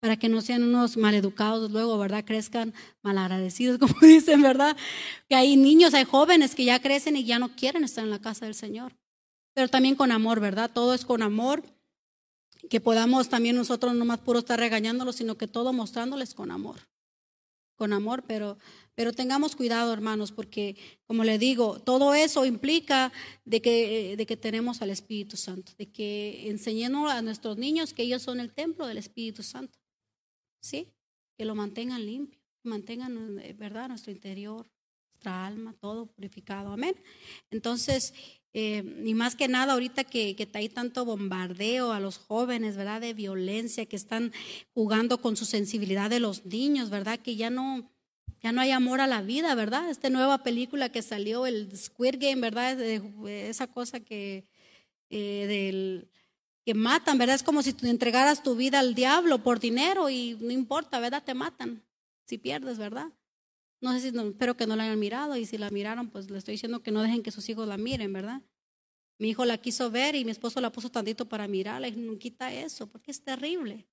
[0.00, 2.24] para que no sean unos maleducados luego, ¿verdad?
[2.24, 4.74] Crezcan malagradecidos, como dicen, ¿verdad?
[5.28, 8.20] Que hay niños, hay jóvenes que ya crecen y ya no quieren estar en la
[8.20, 8.96] casa del Señor.
[9.54, 10.70] Pero también con amor, ¿verdad?
[10.72, 11.62] Todo es con amor
[12.68, 16.80] que podamos también nosotros no más puro estar regañándolos, sino que todo mostrándoles con amor.
[17.76, 18.56] Con amor, pero,
[18.94, 23.12] pero tengamos cuidado, hermanos, porque como le digo, todo eso implica
[23.44, 28.04] de que, de que tenemos al Espíritu Santo, de que enseñemos a nuestros niños que
[28.04, 29.78] ellos son el templo del Espíritu Santo.
[30.60, 30.94] ¿Sí?
[31.36, 34.70] Que lo mantengan limpio, mantengan, eh, ¿verdad?, nuestro interior,
[35.12, 36.72] nuestra alma, todo purificado.
[36.72, 36.94] Amén.
[37.50, 38.14] Entonces,
[38.56, 43.00] eh, y más que nada ahorita que, que hay tanto bombardeo a los jóvenes, ¿verdad?
[43.00, 44.32] De violencia, que están
[44.72, 47.18] jugando con su sensibilidad de los niños, ¿verdad?
[47.18, 47.90] Que ya no,
[48.40, 49.90] ya no hay amor a la vida, ¿verdad?
[49.90, 52.80] Esta nueva película que salió, el Squid Game, ¿verdad?
[52.80, 54.44] esa cosa que,
[55.10, 56.08] eh, del,
[56.64, 57.34] que matan, ¿verdad?
[57.34, 61.24] Es como si tú entregaras tu vida al diablo por dinero y no importa, ¿verdad?
[61.24, 61.82] Te matan
[62.24, 63.08] si pierdes, ¿verdad?
[63.84, 66.38] No sé si, espero que no la hayan mirado y si la miraron, pues le
[66.38, 68.40] estoy diciendo que no dejen que sus hijos la miren, ¿verdad?
[69.18, 72.18] Mi hijo la quiso ver y mi esposo la puso tantito para mirarla y no
[72.18, 73.86] quita eso, porque es terrible.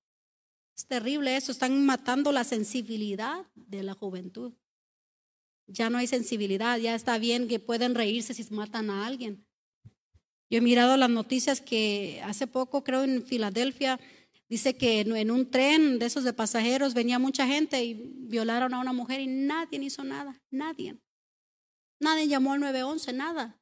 [0.74, 4.54] Es terrible eso, están matando la sensibilidad de la juventud.
[5.66, 9.44] Ya no hay sensibilidad, ya está bien que pueden reírse si matan a alguien.
[10.48, 14.00] Yo he mirado las noticias que hace poco, creo en Filadelfia,
[14.52, 18.80] Dice que en un tren de esos de pasajeros venía mucha gente y violaron a
[18.80, 21.00] una mujer y nadie hizo nada, nadie.
[21.98, 23.58] Nadie llamó al 911, nada.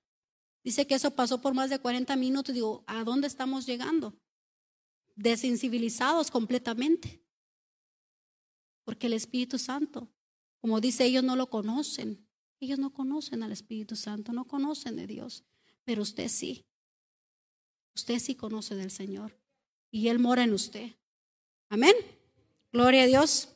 [0.64, 2.52] Dice que eso pasó por más de 40 minutos.
[2.52, 4.18] Digo, ¿a dónde estamos llegando?
[5.14, 7.24] Desensibilizados completamente.
[8.82, 10.12] Porque el Espíritu Santo,
[10.58, 12.28] como dice, ellos no lo conocen.
[12.58, 15.44] Ellos no conocen al Espíritu Santo, no conocen de Dios.
[15.84, 16.66] Pero usted sí.
[17.94, 19.39] Usted sí conoce del Señor
[19.90, 20.92] y Él mora en usted.
[21.68, 21.94] Amén.
[22.72, 23.48] Gloria a Dios.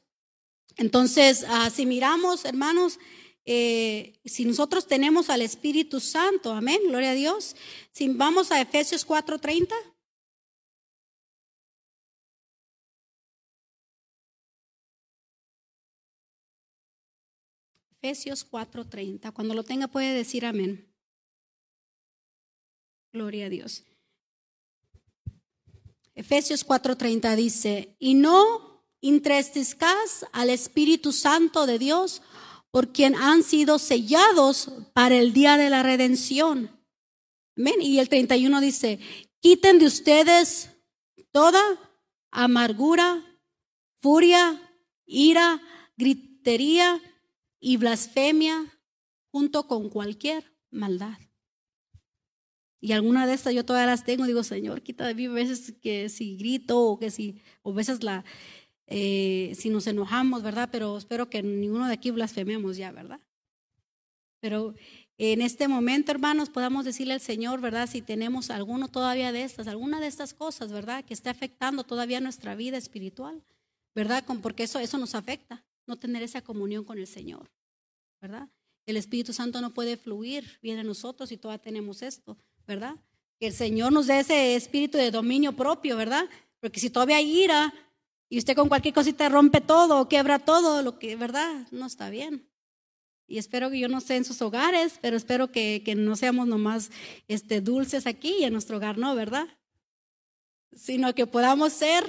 [0.77, 2.99] Entonces, ah, si miramos, hermanos,
[3.45, 7.55] eh, si nosotros tenemos al Espíritu Santo, amén, gloria a Dios.
[7.93, 9.75] Si vamos a Efesios 4:30.
[18.01, 19.33] Efesios 4:30.
[19.33, 20.87] Cuando lo tenga puede decir amén.
[23.13, 23.85] Gloria a Dios.
[26.15, 32.23] Efesios 4:30 dice, y no entristezcas al Espíritu Santo de Dios,
[32.71, 36.71] por quien han sido sellados para el día de la redención.
[37.57, 37.81] Amén.
[37.81, 38.99] Y el 31 dice,
[39.41, 40.71] quiten de ustedes
[41.31, 41.63] toda
[42.33, 43.25] amargura,
[44.01, 44.61] furia,
[45.07, 45.63] ira,
[45.97, 47.01] gritería
[47.61, 48.73] y blasfemia,
[49.31, 51.19] junto con cualquier maldad.
[52.85, 56.11] Y alguna de estas yo todavía las tengo, digo, Señor, quita de mí veces que
[56.11, 58.27] si grito o que si, o veces la,
[58.87, 60.69] eh, si nos enojamos, ¿verdad?
[60.71, 63.21] Pero espero que ninguno de aquí blasfememos ya, ¿verdad?
[64.39, 64.75] Pero
[65.17, 67.89] en este momento, hermanos, podamos decirle al Señor, ¿verdad?
[67.89, 71.07] Si tenemos alguno todavía de estas, alguna de estas cosas, ¿verdad?
[71.07, 73.43] Que esté afectando todavía nuestra vida espiritual,
[73.95, 74.27] ¿verdad?
[74.43, 77.51] Porque eso, eso nos afecta, no tener esa comunión con el Señor,
[78.21, 78.51] ¿verdad?
[78.85, 82.37] El Espíritu Santo no puede fluir bien en nosotros si todavía tenemos esto.
[82.67, 82.97] ¿Verdad?
[83.39, 86.29] Que el Señor nos dé ese espíritu de dominio propio, ¿verdad?
[86.61, 87.75] Porque si todavía hay ira
[88.29, 91.67] y usted con cualquier cosita rompe todo quiebra todo, lo que, ¿verdad?
[91.71, 92.49] No está bien.
[93.27, 96.47] Y espero que yo no esté en sus hogares, pero espero que, que no seamos
[96.47, 96.91] nomás
[97.27, 99.47] este, dulces aquí y en nuestro hogar no, ¿verdad?
[100.73, 102.05] Sino que podamos ser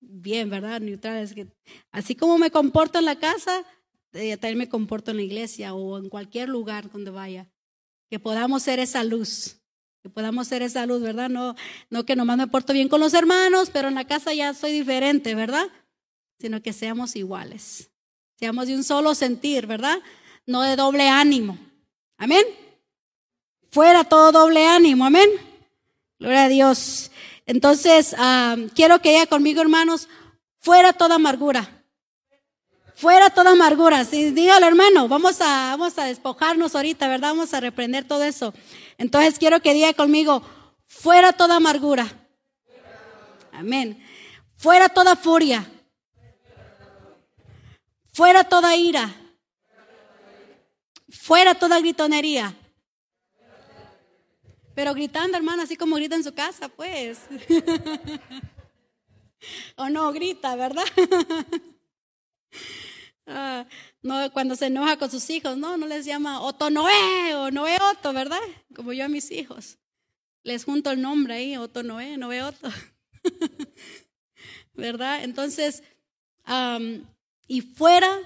[0.00, 0.80] bien, ¿verdad?
[0.80, 1.34] Neutrales.
[1.34, 1.48] Que,
[1.90, 3.64] así como me comporto en la casa,
[4.12, 7.50] eh, también me comporto en la iglesia o en cualquier lugar donde vaya
[8.10, 9.56] que podamos ser esa luz,
[10.02, 11.28] que podamos ser esa luz, ¿verdad?
[11.28, 11.54] No,
[11.90, 14.72] no que nomás me porto bien con los hermanos, pero en la casa ya soy
[14.72, 15.66] diferente, ¿verdad?
[16.38, 17.90] Sino que seamos iguales,
[18.38, 19.98] seamos de un solo sentir, ¿verdad?
[20.46, 21.58] No de doble ánimo.
[22.18, 22.44] Amén.
[23.70, 25.28] Fuera todo doble ánimo, amén.
[26.18, 27.10] Gloria a Dios.
[27.46, 30.08] Entonces, ah, quiero que haya conmigo, hermanos,
[30.60, 31.75] fuera toda amargura.
[32.96, 34.06] Fuera toda amargura.
[34.06, 35.06] Sí, dígalo, hermano.
[35.06, 37.28] Vamos a, vamos a despojarnos ahorita, ¿verdad?
[37.28, 38.54] Vamos a reprender todo eso.
[38.96, 40.42] Entonces quiero que diga conmigo,
[40.86, 42.06] fuera toda amargura.
[43.52, 44.02] Amén.
[44.56, 45.70] Fuera toda furia.
[48.14, 49.14] Fuera toda ira.
[51.10, 52.56] Fuera toda gritonería.
[54.74, 57.20] Pero gritando, hermana, así como grita en su casa, pues.
[59.76, 60.84] o no grita, ¿verdad?
[63.26, 63.66] Ah,
[64.02, 67.76] no, cuando se enoja con sus hijos, no, no les llama Otto Noé o Noé
[67.90, 68.38] Otto, ¿verdad?
[68.74, 69.78] Como yo a mis hijos.
[70.44, 72.68] Les junto el nombre ahí, Otto Noé, Noé Otto.
[74.74, 75.24] ¿Verdad?
[75.24, 75.82] Entonces,
[77.48, 78.16] y fuera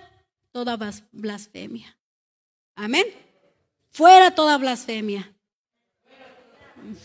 [0.53, 0.77] toda
[1.13, 1.99] blasfemia.
[2.75, 3.07] Amén.
[3.91, 5.35] Fuera toda blasfemia.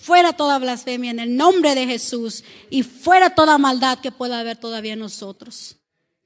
[0.02, 4.58] Fuera toda blasfemia en el nombre de Jesús y fuera toda maldad que pueda haber
[4.58, 5.78] todavía en nosotros.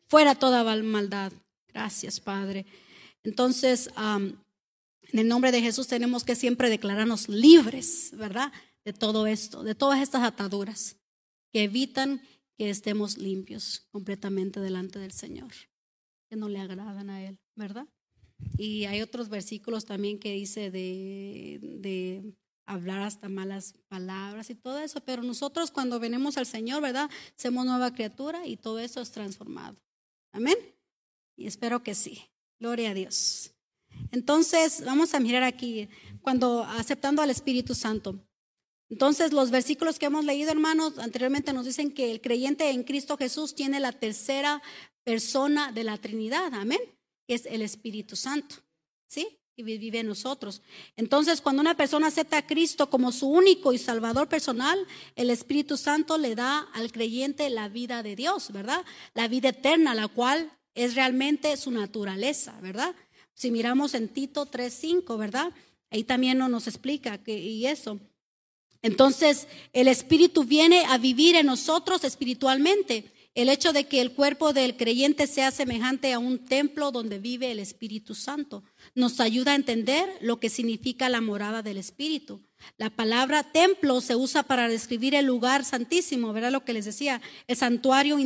[0.09, 1.31] Fuera toda maldad.
[1.67, 2.65] Gracias, Padre.
[3.23, 4.39] Entonces, en
[5.19, 8.51] el nombre de Jesús tenemos que siempre declararnos libres, ¿verdad?
[8.83, 10.97] De todo esto, de todas estas ataduras
[11.53, 12.21] que evitan
[12.57, 15.51] que estemos limpios completamente delante del Señor,
[16.27, 17.87] que no le agradan a Él, ¿verdad?
[18.57, 22.33] Y hay otros versículos también que dice de, de
[22.65, 27.11] hablar hasta malas palabras y todo eso, pero nosotros cuando venimos al Señor, ¿verdad?
[27.35, 29.77] Somos nueva criatura y todo eso es transformado.
[30.31, 30.57] Amén.
[31.35, 32.29] Y espero que sí.
[32.59, 33.53] Gloria a Dios.
[34.11, 35.89] Entonces, vamos a mirar aquí,
[36.21, 38.19] cuando aceptando al Espíritu Santo.
[38.89, 43.17] Entonces, los versículos que hemos leído, hermanos, anteriormente nos dicen que el creyente en Cristo
[43.17, 44.61] Jesús tiene la tercera
[45.03, 46.79] persona de la Trinidad, amén,
[47.27, 48.55] es el Espíritu Santo,
[49.07, 49.38] ¿sí?
[49.63, 50.61] Vive en nosotros.
[50.95, 54.79] Entonces, cuando una persona acepta a Cristo como su único y salvador personal,
[55.15, 58.85] el Espíritu Santo le da al creyente la vida de Dios, ¿verdad?
[59.13, 62.95] La vida eterna, la cual es realmente su naturaleza, ¿verdad?
[63.33, 65.51] Si miramos en Tito 3.5, ¿verdad?
[65.89, 67.99] Ahí también nos explica que, y eso.
[68.81, 73.11] Entonces, el Espíritu viene a vivir en nosotros espiritualmente.
[73.39, 77.51] El hecho de que el cuerpo del creyente sea semejante a un templo donde vive
[77.51, 82.41] el Espíritu Santo nos ayuda a entender lo que significa la morada del Espíritu.
[82.75, 86.51] La palabra templo se usa para describir el lugar santísimo, ¿verdad?
[86.51, 88.17] Lo que les decía, el santuario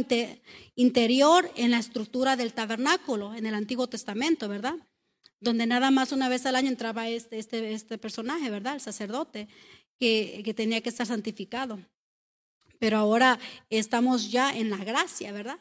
[0.74, 4.78] interior en la estructura del tabernáculo en el Antiguo Testamento, ¿verdad?
[5.40, 8.74] Donde nada más una vez al año entraba este, este, este personaje, ¿verdad?
[8.74, 9.48] El sacerdote
[10.00, 11.80] que, tenía que estar santificado.
[12.84, 15.58] Pero ahora estamos ya en la gracia, ¿verdad?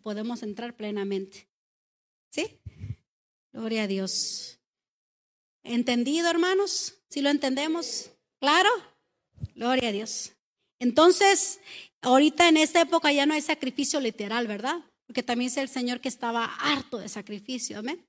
[0.00, 1.46] Podemos entrar plenamente.
[2.30, 2.62] ¿Sí?
[3.52, 4.58] Gloria a Dios.
[5.64, 6.94] ¿Entendido, hermanos?
[7.10, 8.12] ¿Sí lo entendemos?
[8.40, 8.70] ¿Claro?
[9.54, 10.32] Gloria a Dios.
[10.78, 11.60] Entonces,
[12.00, 14.82] ahorita en esta época ya no hay sacrificio literal, ¿verdad?
[15.04, 18.02] Porque también es el Señor que estaba harto de sacrificio, amén.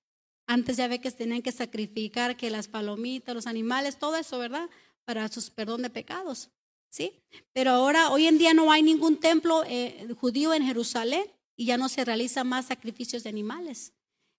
[0.48, 4.70] Antes ya ve que tenían que sacrificar que las palomitas, los animales, todo eso, ¿verdad?
[5.06, 6.50] para sus perdón de pecados.
[6.94, 7.24] ¿Sí?
[7.54, 11.26] Pero ahora, hoy en día no hay ningún templo eh, judío en Jerusalén
[11.56, 13.94] y ya no se realizan más sacrificios de animales.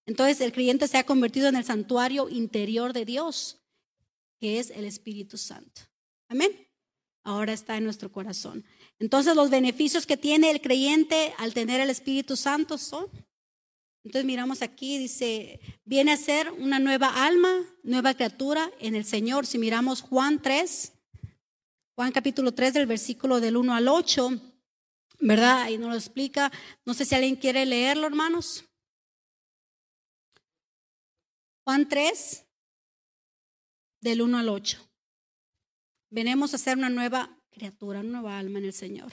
[0.06, 3.60] Entonces el creyente se ha convertido en el santuario interior de Dios,
[4.38, 5.80] que es el Espíritu Santo.
[6.28, 6.52] Amén.
[7.24, 8.64] Ahora está en nuestro corazón.
[9.00, 13.10] Entonces los beneficios que tiene el creyente al tener el Espíritu Santo son
[14.04, 19.46] entonces miramos aquí, dice, viene a ser una nueva alma, nueva criatura en el Señor.
[19.46, 20.92] Si miramos Juan 3,
[21.96, 24.30] Juan capítulo 3 del versículo del 1 al 8,
[25.20, 25.62] ¿verdad?
[25.62, 26.50] Ahí nos lo explica.
[26.84, 28.64] No sé si alguien quiere leerlo, hermanos.
[31.64, 32.46] Juan 3,
[34.00, 34.78] del 1 al 8.
[36.10, 39.12] Venemos a ser una nueva criatura, una nueva alma en el Señor.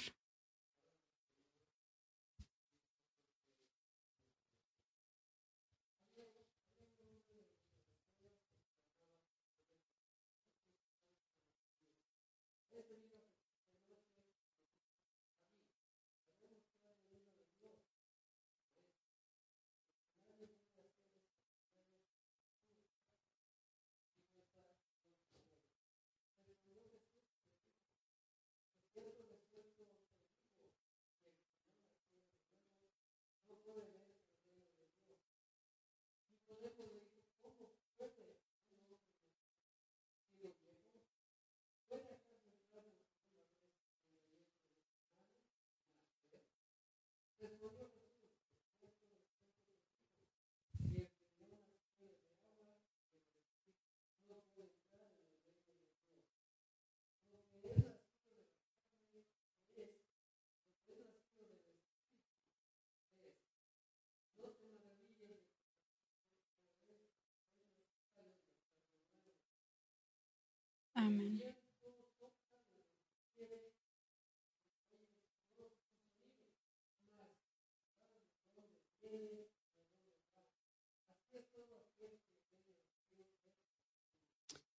[70.96, 71.61] Amén.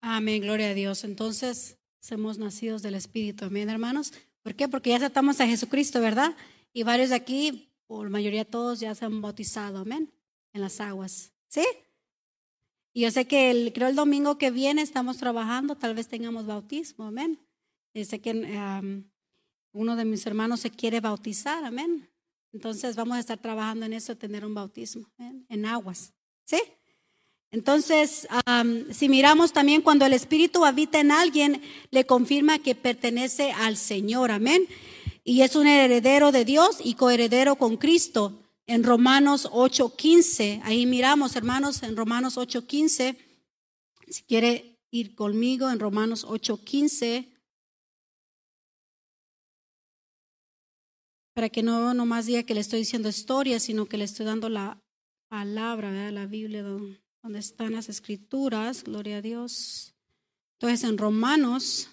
[0.05, 1.05] Amén, gloria a Dios.
[1.05, 3.45] Entonces, somos nacidos del Espíritu.
[3.45, 4.13] Amén, hermanos.
[4.43, 4.67] ¿Por qué?
[4.67, 6.37] Porque ya aceptamos a Jesucristo, ¿verdad?
[6.73, 10.13] Y varios de aquí, por la mayoría todos, ya se han bautizado, amén,
[10.53, 11.33] en las aguas.
[11.47, 11.65] ¿Sí?
[12.93, 16.47] Y yo sé que el, creo el domingo que viene estamos trabajando, tal vez tengamos
[16.47, 17.39] bautismo, amén.
[17.95, 18.33] Y sé que
[19.73, 22.11] uno de mis hermanos se quiere bautizar, amén.
[22.53, 25.09] Entonces vamos a estar trabajando en eso, tener un bautismo
[25.49, 26.13] en aguas.
[26.43, 26.61] ¿Sí?
[27.53, 28.27] Entonces,
[28.93, 34.31] si miramos también cuando el Espíritu habita en alguien, le confirma que pertenece al Señor,
[34.31, 34.67] amén.
[35.23, 38.39] Y es un heredero de Dios y coheredero con Cristo.
[38.67, 43.19] En Romanos 8:15, ahí miramos, hermanos, en Romanos 8:15,
[44.09, 47.29] si quiere ir conmigo en Romanos 8:15.
[51.35, 54.49] Para que no nomás diga que le estoy diciendo historia, sino que le estoy dando
[54.49, 54.81] la
[55.29, 56.65] palabra, la Biblia
[57.23, 59.95] donde están las escrituras, gloria a Dios.
[60.55, 61.89] Entonces en Romanos,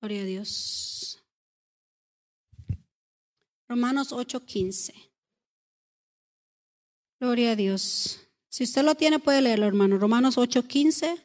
[0.00, 1.24] gloria a Dios.
[3.68, 4.92] Romanos 8:15.
[7.18, 8.20] Gloria a Dios.
[8.48, 9.96] Si usted lo tiene, puede leerlo, hermano.
[9.96, 11.24] Romanos 8:15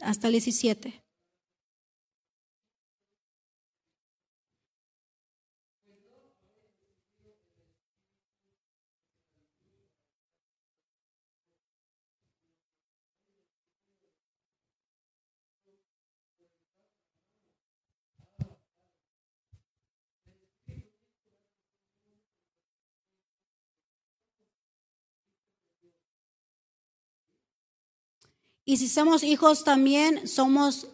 [0.00, 1.04] hasta el 17.
[28.68, 30.88] Y si somos hijos también, somos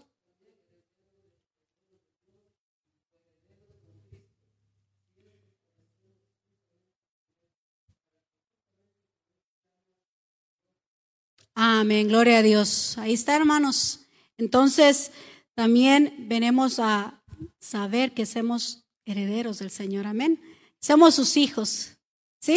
[11.57, 12.97] Amén, gloria a Dios.
[12.97, 14.07] Ahí está, hermanos.
[14.39, 15.11] Entonces,
[15.57, 17.25] también venimos a
[17.59, 20.07] saber que somos herederos del Señor.
[20.07, 20.41] Amén.
[20.81, 21.97] Somos sus hijos.
[22.39, 22.57] ¿Sí?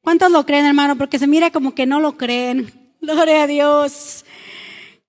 [0.00, 0.98] ¿Cuántos lo creen, hermano?
[0.98, 2.81] Porque se mira como que no lo creen.
[3.02, 4.24] Gloria a Dios.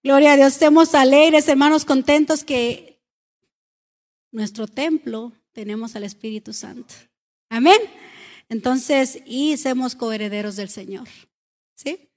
[0.03, 0.53] Gloria a Dios.
[0.53, 2.99] Estemos alegres, hermanos, contentos que
[4.31, 6.91] nuestro templo tenemos al Espíritu Santo.
[7.49, 7.77] Amén.
[8.49, 11.07] Entonces, y somos coherederos del Señor.
[11.75, 12.09] ¿Sí?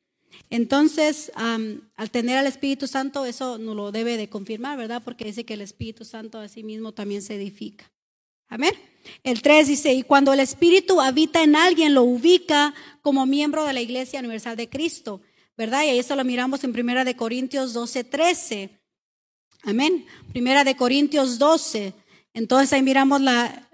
[0.48, 5.02] Entonces, al tener al Espíritu Santo, eso no lo debe de confirmar, ¿verdad?
[5.04, 7.92] Porque dice que el Espíritu Santo a sí mismo también se edifica.
[8.48, 8.72] Amén.
[9.22, 13.74] El 3 dice, y cuando el Espíritu habita en alguien, lo ubica como miembro de
[13.74, 15.20] la Iglesia Universal de Cristo.
[15.56, 15.84] ¿Verdad?
[15.84, 18.70] Y eso lo miramos en Primera de Corintios 12, 13.
[19.64, 20.04] Amén.
[20.32, 21.94] Primera de Corintios 12.
[22.34, 23.66] Entonces ahí miramos la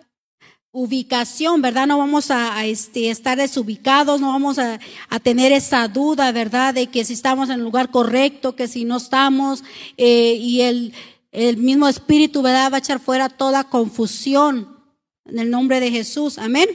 [0.71, 1.87] ubicación, ¿verdad?
[1.87, 4.79] No vamos a, este, estar desubicados, no vamos a,
[5.23, 6.73] tener esa duda, ¿verdad?
[6.73, 9.63] De que si estamos en el lugar correcto, que si no estamos,
[9.99, 10.95] eh, y el,
[11.31, 12.73] el mismo Espíritu, ¿verdad?
[12.73, 14.79] Va a echar fuera toda confusión
[15.27, 16.39] en el nombre de Jesús.
[16.39, 16.69] Amén.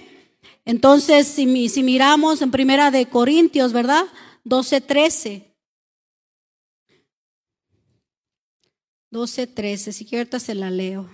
[0.66, 4.04] Entonces, si, si miramos en Primera de Corintios, ¿verdad?
[4.48, 5.44] 12.13.
[9.12, 11.10] 12.13, si quieres se la leo.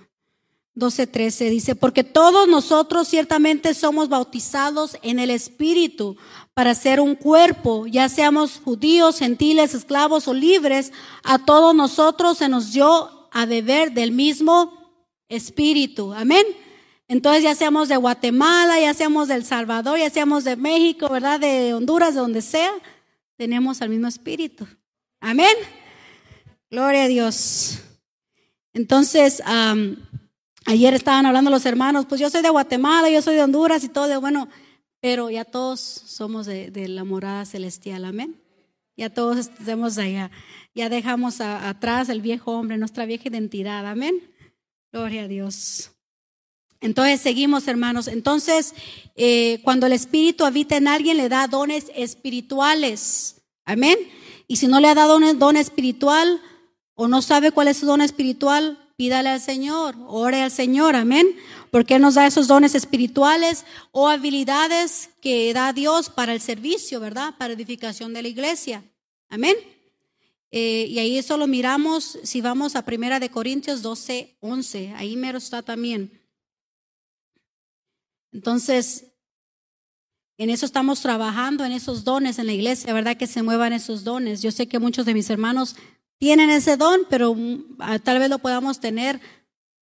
[0.76, 6.16] 12.13 dice, porque todos nosotros ciertamente somos bautizados en el Espíritu
[6.52, 10.92] para ser un cuerpo, ya seamos judíos, gentiles, esclavos o libres,
[11.22, 14.72] a todos nosotros se nos dio a beber del mismo
[15.28, 16.12] Espíritu.
[16.12, 16.44] Amén.
[17.06, 21.38] Entonces ya seamos de Guatemala, ya seamos del Salvador, ya seamos de México, ¿verdad?
[21.38, 22.72] De Honduras, de donde sea
[23.36, 24.66] tenemos al mismo espíritu.
[25.20, 25.54] Amén.
[26.70, 27.78] Gloria a Dios.
[28.72, 29.42] Entonces,
[30.66, 33.88] ayer estaban hablando los hermanos, pues yo soy de Guatemala, yo soy de Honduras y
[33.88, 34.48] todo, bueno,
[35.00, 38.40] pero ya todos somos de, la morada celestial, amén.
[38.96, 40.30] Ya todos estamos allá,
[40.74, 44.20] ya dejamos atrás el viejo hombre, nuestra vieja identidad, amén.
[44.92, 45.93] Gloria a Dios.
[46.84, 48.08] Entonces seguimos, hermanos.
[48.08, 48.74] Entonces,
[49.16, 53.36] eh, cuando el Espíritu habita en alguien, le da dones espirituales.
[53.64, 53.96] Amén.
[54.46, 56.42] Y si no le ha dado un don espiritual
[56.94, 60.94] o no sabe cuál es su don espiritual, pídale al Señor, ore al Señor.
[60.94, 61.26] Amén.
[61.70, 67.00] Porque Él nos da esos dones espirituales o habilidades que da Dios para el servicio,
[67.00, 67.34] ¿verdad?
[67.38, 68.84] Para edificación de la iglesia.
[69.30, 69.56] Amén.
[70.50, 74.92] Eh, y ahí eso lo miramos si vamos a Primera de Corintios 12, 11.
[74.96, 76.23] Ahí mero está también.
[78.34, 79.06] Entonces,
[80.36, 83.16] en eso estamos trabajando, en esos dones en la iglesia, ¿verdad?
[83.16, 84.42] Que se muevan esos dones.
[84.42, 85.76] Yo sé que muchos de mis hermanos
[86.18, 89.20] tienen ese don, pero mm, tal vez lo podamos tener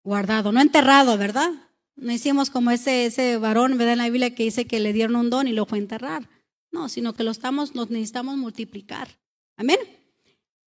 [0.05, 1.51] guardado, no enterrado, ¿verdad?
[1.97, 3.95] No hicimos como ese, ese varón, ¿verdad?
[3.95, 6.29] En la Biblia que dice que le dieron un don y lo fue a enterrar.
[6.71, 9.09] No, sino que lo estamos, nos necesitamos multiplicar.
[9.57, 9.79] Amén.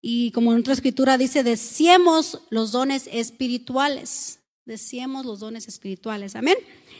[0.02, 4.40] Y como en otra escritura dice, deseemos los dones espirituales.
[4.66, 6.36] Deseemos los dones espirituales.
[6.36, 6.58] Amén.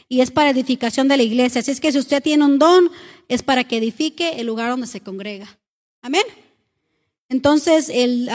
[0.08, 1.60] Y es para edificación de la iglesia.
[1.60, 2.90] Así es que si usted tiene un don,
[3.28, 5.58] es para que edifique el lugar donde se congrega.
[6.02, 6.22] Amén.
[7.28, 8.30] Entonces, el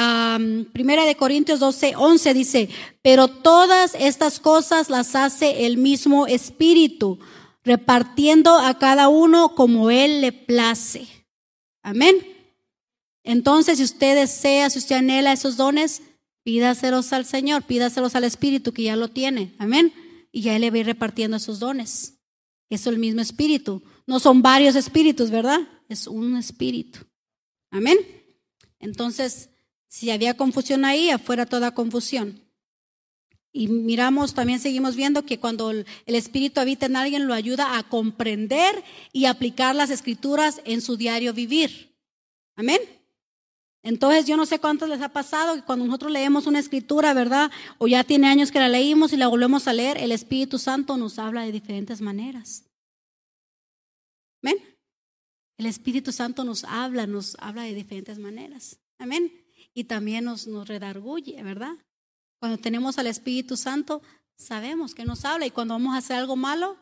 [0.74, 2.70] Primera de Corintios 12, 11 dice,
[3.02, 7.20] pero todas estas cosas las hace el mismo Espíritu,
[7.64, 11.08] repartiendo a cada uno como Él le place.
[11.84, 12.16] Amén.
[13.24, 16.02] Entonces, si usted desea, si usted anhela esos dones,
[16.44, 19.54] pídaselos al Señor, pídaselos al Espíritu que ya lo tiene.
[19.58, 19.94] Amén.
[20.32, 22.20] Y ya Él le va a ir repartiendo esos dones.
[22.70, 23.84] Es el mismo Espíritu.
[24.08, 25.60] No son varios espíritus, ¿verdad?
[25.90, 27.00] Es un Espíritu.
[27.70, 27.98] Amén.
[28.80, 29.50] Entonces,
[29.88, 32.42] si había confusión ahí, afuera toda confusión.
[33.54, 37.84] Y miramos, también seguimos viendo que cuando el Espíritu habita en alguien, lo ayuda a
[37.84, 41.98] comprender y aplicar las escrituras en su diario vivir.
[42.56, 42.80] Amén.
[43.84, 47.50] Entonces, yo no sé cuántos les ha pasado que cuando nosotros leemos una escritura, ¿verdad?
[47.80, 50.98] O ya tiene años que la leímos y la volvemos a leer, el Espíritu Santo
[50.98, 52.66] nos habla de diferentes maneras.
[54.44, 54.58] Amén.
[55.58, 58.80] El Espíritu Santo nos habla, nos habla de diferentes maneras.
[59.00, 59.32] Amén.
[59.74, 61.76] Y también nos, nos redarguye, ¿verdad?
[62.40, 64.04] Cuando tenemos al Espíritu Santo,
[64.38, 66.78] sabemos que nos habla y cuando vamos a hacer algo malo,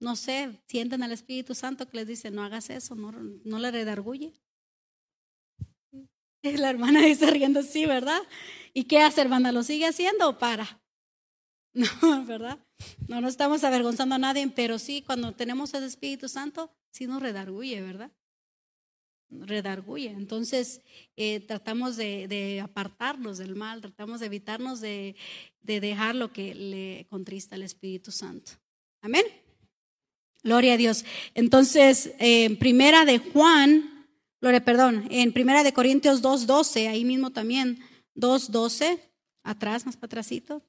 [0.00, 3.70] no sé, sienten al Espíritu Santo que les dice, no hagas eso, no, no le
[3.70, 4.40] redarguye.
[6.42, 8.20] Y la hermana dice riendo, sí, ¿verdad?
[8.74, 9.52] ¿Y qué hace, hermana?
[9.52, 10.80] ¿Lo sigue haciendo o para?
[11.74, 12.58] No, ¿verdad?
[13.08, 17.22] No, no estamos avergonzando a nadie, pero sí, cuando tenemos el Espíritu Santo, sí nos
[17.22, 18.10] redarguye, ¿verdad?
[19.30, 20.10] Redarguye.
[20.10, 20.82] Entonces,
[21.16, 25.16] eh, tratamos de, apartarnos del mal, tratamos de evitarnos de,
[25.62, 28.52] dejar lo que le contrista al Espíritu Santo.
[29.00, 29.24] Amén.
[30.42, 31.06] Gloria a Dios.
[31.34, 33.91] Entonces, en primera de Juan,
[34.42, 37.78] gloria, perdón, en primera de Corintios 2.12, ahí mismo también,
[38.16, 39.00] 2.12,
[39.44, 40.62] atrás, más para atrásito,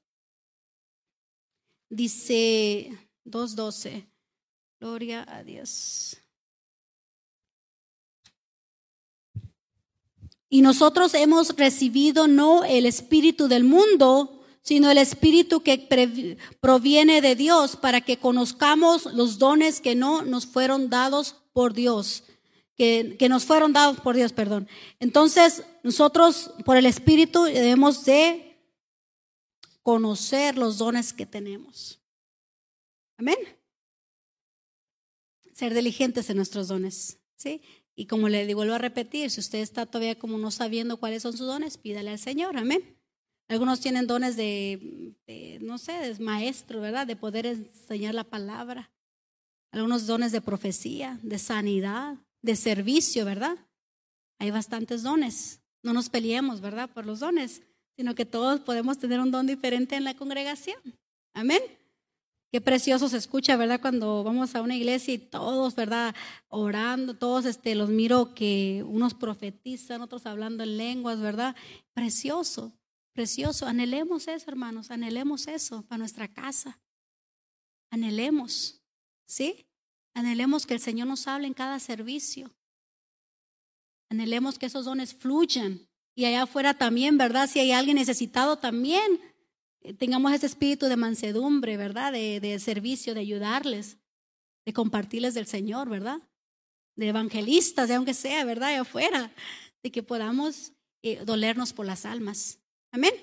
[1.90, 2.96] dice
[3.26, 4.06] 2.12.
[4.80, 6.16] Gloria a Dios.
[10.48, 17.34] Y nosotros hemos recibido no el espíritu del mundo, sino el espíritu que proviene de
[17.34, 22.24] Dios para que conozcamos los dones que no nos fueron dados por Dios,
[22.76, 24.68] que, que nos fueron dados por Dios, perdón.
[25.00, 28.58] Entonces, nosotros por el espíritu debemos de
[29.82, 32.00] conocer los dones que tenemos.
[33.18, 33.36] Amén
[35.54, 37.62] ser diligentes en nuestros dones, ¿sí?
[37.94, 41.36] Y como le vuelvo a repetir, si usted está todavía como no sabiendo cuáles son
[41.36, 42.98] sus dones, pídale al Señor, amén.
[43.46, 45.14] Algunos tienen dones de,
[45.60, 47.06] no sé, de maestro, ¿verdad?
[47.06, 48.90] De poder enseñar la palabra.
[49.70, 53.56] Algunos dones de profecía, de sanidad, de servicio, ¿verdad?
[54.38, 55.62] Hay bastantes dones.
[55.82, 56.90] No nos peleemos, ¿verdad?
[56.90, 57.62] Por los dones,
[57.96, 60.78] sino que todos podemos tener un don diferente en la congregación.
[61.32, 61.62] Amén.
[62.52, 63.80] Qué precioso se escucha, ¿verdad?
[63.80, 66.14] Cuando vamos a una iglesia y todos, ¿verdad?
[66.48, 71.56] Orando, todos este, los miro que unos profetizan, otros hablando en lenguas, ¿verdad?
[71.94, 72.78] Precioso,
[73.14, 73.66] precioso.
[73.66, 76.78] Anhelemos eso, hermanos, anhelemos eso para nuestra casa.
[77.90, 78.82] Anhelemos,
[79.26, 79.66] ¿sí?
[80.14, 82.50] Anhelemos que el Señor nos hable en cada servicio.
[84.10, 85.88] Anhelemos que esos dones fluyan.
[86.14, 87.48] Y allá afuera también, ¿verdad?
[87.50, 89.20] Si hay alguien necesitado también,
[89.98, 92.12] tengamos ese espíritu de mansedumbre, ¿verdad?
[92.12, 93.98] De, servicio, de ayudarles,
[94.64, 96.22] de compartirles del Señor, ¿verdad?
[96.96, 98.68] De evangelistas, de aunque sea, ¿verdad?
[98.68, 99.34] De afuera,
[99.82, 102.60] de que podamos eh, dolernos por las almas.
[102.92, 103.14] Amén.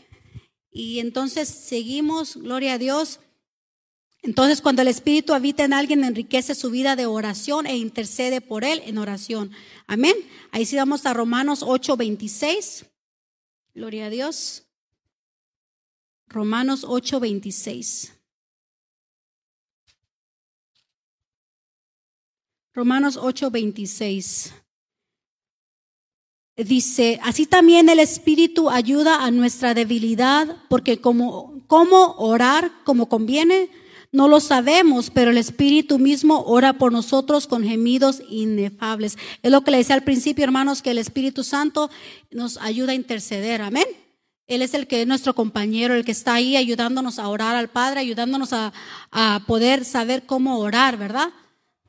[0.69, 3.21] Y entonces seguimos, gloria a Dios.
[4.23, 8.63] Entonces, cuando el Espíritu habita en alguien, enriquece su vida de oración e intercede por
[8.63, 9.51] él en oración.
[9.87, 10.15] Amén.
[10.51, 12.85] Ahí sí vamos a Romanos 8, 26.
[13.73, 14.63] Gloria a Dios.
[16.27, 18.13] Romanos 8:26.
[22.73, 24.53] Romanos 8:26.
[26.55, 33.69] Dice, así también el Espíritu ayuda a nuestra debilidad, porque como, cómo orar como conviene,
[34.11, 39.17] no lo sabemos, pero el Espíritu mismo ora por nosotros con gemidos inefables.
[39.41, 41.89] Es lo que le decía al principio, hermanos, que el Espíritu Santo
[42.29, 43.61] nos ayuda a interceder.
[43.61, 43.85] Amén.
[44.47, 47.69] Él es el que es nuestro compañero, el que está ahí ayudándonos a orar al
[47.69, 48.73] Padre, ayudándonos a,
[49.47, 51.29] poder saber cómo orar, ¿verdad?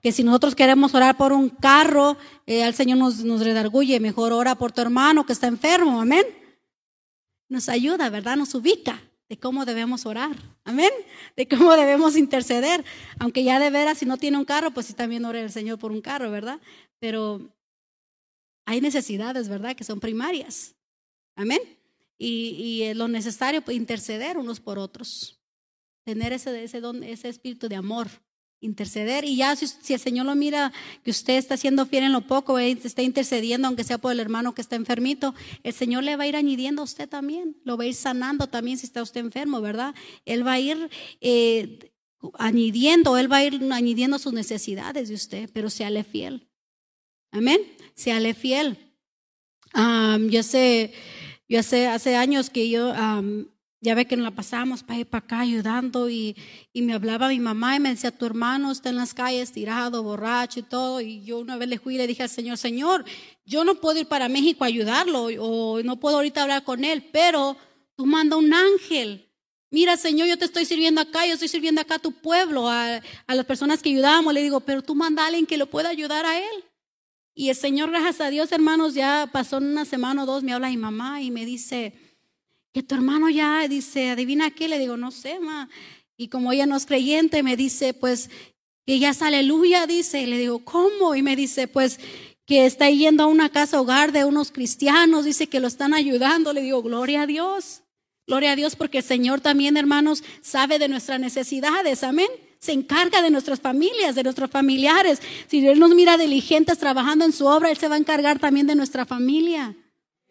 [0.01, 2.17] Que si nosotros queremos orar por un carro,
[2.47, 6.25] eh, al Señor nos, nos redarguye, mejor ora por tu hermano que está enfermo, amén.
[7.49, 8.37] Nos ayuda, ¿verdad?
[8.37, 9.03] Nos ubica
[9.33, 10.91] de cómo debemos orar, amén,
[11.39, 12.85] de cómo debemos interceder,
[13.19, 15.79] aunque ya de veras si no tiene un carro, pues sí también ore el Señor
[15.79, 16.61] por un carro, ¿verdad?
[16.99, 17.41] Pero
[18.67, 19.75] hay necesidades, ¿verdad?
[19.75, 20.77] Que son primarias,
[21.35, 21.63] amén,
[22.19, 25.41] y, lo necesario, pues interceder unos por otros,
[26.05, 28.09] tener ese, ese, don, ese espíritu de amor,
[28.63, 29.25] interceder.
[29.25, 30.73] Y ya si, el Señor lo mira
[31.05, 34.55] que usted está siendo fiel en lo poco, está intercediendo, aunque sea por el hermano
[34.55, 37.85] que está enfermito, el Señor le va a ir añadiendo a usted también, lo va
[37.85, 39.95] a ir sanando también si está usted enfermo, ¿verdad?
[40.25, 40.89] Él va a ir
[41.21, 41.91] eh,
[42.35, 46.49] añadiendo, Él va a ir añadiendo sus necesidades de usted, pero séale fiel.
[47.33, 47.61] Amén,
[47.95, 48.79] séale fiel.
[50.31, 50.93] yo sé,
[51.49, 52.93] yo hace, hace años que yo
[53.83, 56.37] ya ve que nos la pasamos para ir para acá ayudando y,
[56.73, 60.05] y, me hablaba mi mamá y me decía, tu hermano está en las calles tirado,
[60.05, 61.01] borracho y todo.
[61.01, 63.05] Y yo una vez le fui y le dije al Señor, Señor,
[63.45, 67.09] yo no puedo ir para México a ayudarlo o no puedo ahorita hablar con él,
[67.13, 67.57] pero
[67.97, 69.29] tú manda un ángel.
[69.69, 73.01] Mira, Señor, yo te estoy sirviendo acá, yo estoy sirviendo acá a tu pueblo, a,
[73.27, 74.33] a las personas que ayudamos.
[74.33, 76.65] Le digo, pero tú manda a alguien que lo pueda ayudar a él.
[77.35, 80.69] Y el Señor, gracias a Dios, hermanos, ya pasó una semana o dos, me habla
[80.69, 81.95] mi mamá y me dice,
[82.73, 85.69] que tu hermano ya dice, adivina qué, le digo, no sé, ma.
[86.17, 88.31] Y como ella no es creyente, me dice, pues,
[88.87, 90.23] que ya es aleluya, dice.
[90.23, 91.15] Y le digo, ¿cómo?
[91.15, 92.01] Y me dice, pues,
[92.47, 96.53] que está yendo a una casa hogar de unos cristianos, dice que lo están ayudando.
[96.53, 97.83] Le digo, gloria a Dios.
[98.27, 102.03] Gloria a Dios porque el Señor también, hermanos, sabe de nuestras necesidades.
[102.05, 102.29] Amén.
[102.59, 105.21] Se encarga de nuestras familias, de nuestros familiares.
[105.49, 108.67] Si Él nos mira diligentes trabajando en su obra, Él se va a encargar también
[108.67, 109.75] de nuestra familia.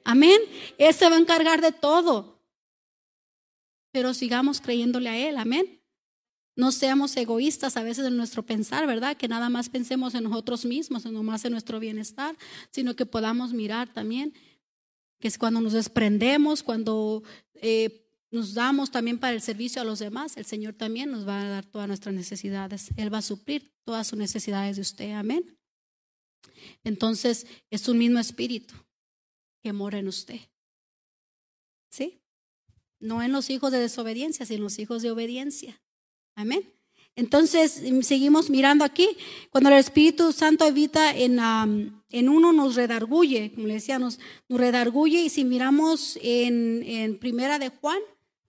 [0.04, 0.40] Amén.
[0.78, 2.40] Él se va a encargar de todo.
[3.92, 5.38] Pero sigamos creyéndole a Él.
[5.38, 5.82] Amén.
[6.56, 9.16] No seamos egoístas a veces en nuestro pensar, ¿verdad?
[9.16, 12.38] Que nada más pensemos en nosotros mismos, en nomás en nuestro bienestar,
[12.72, 14.34] sino que podamos mirar también
[15.20, 17.24] que es cuando nos desprendemos, cuando
[17.54, 21.42] eh, nos damos también para el servicio a los demás, el Señor también nos va
[21.42, 22.90] a dar todas nuestras necesidades.
[22.98, 25.12] Él va a suplir todas sus necesidades de usted.
[25.12, 25.58] Amén.
[26.84, 28.74] Entonces, es un mismo espíritu
[29.62, 30.40] que mora en usted.
[31.90, 32.22] ¿Sí?
[33.00, 35.82] No en los hijos de desobediencia, sino en los hijos de obediencia.
[36.36, 36.72] Amén.
[37.16, 39.10] Entonces, mm, seguimos mirando aquí,
[39.50, 41.40] cuando el Espíritu Santo habita en,
[42.10, 47.60] en uno, nos redarguye, como le decía, nos, redarguye, y si miramos en, en Primera
[47.60, 48.00] de Juan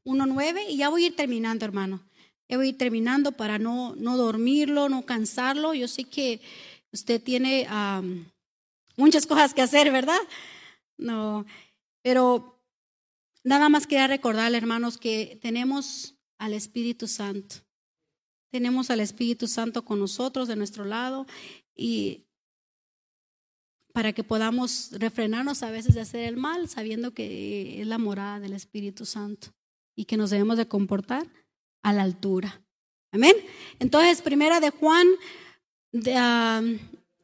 [0.05, 2.03] 1.9, y ya voy a ir terminando, hermano,
[2.49, 6.41] ya voy a ir terminando para no, no dormirlo, no cansarlo, yo sé que
[6.93, 7.67] usted tiene
[8.97, 10.21] muchas cosas que hacer, ¿verdad?
[10.99, 11.45] No,
[12.03, 12.63] pero
[13.45, 17.57] nada más quería recordarle, hermanos, que tenemos al Espíritu Santo.
[18.51, 21.27] Tenemos al Espíritu Santo con nosotros, de nuestro lado,
[21.75, 22.27] y
[23.93, 28.41] para que podamos refrenarnos a veces de hacer el mal, sabiendo que es la morada
[28.41, 29.49] del Espíritu Santo
[29.95, 31.27] y que nos debemos de comportar
[31.83, 32.63] a la altura.
[33.13, 33.37] Amén.
[33.79, 35.07] Entonces, primera de Juan,
[35.93, 36.15] de,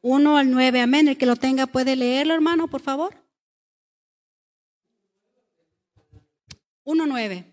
[0.03, 1.09] 1 al 9, amén.
[1.09, 3.28] El que lo tenga puede leerlo, hermano, por favor.
[6.89, 7.45] 1.9.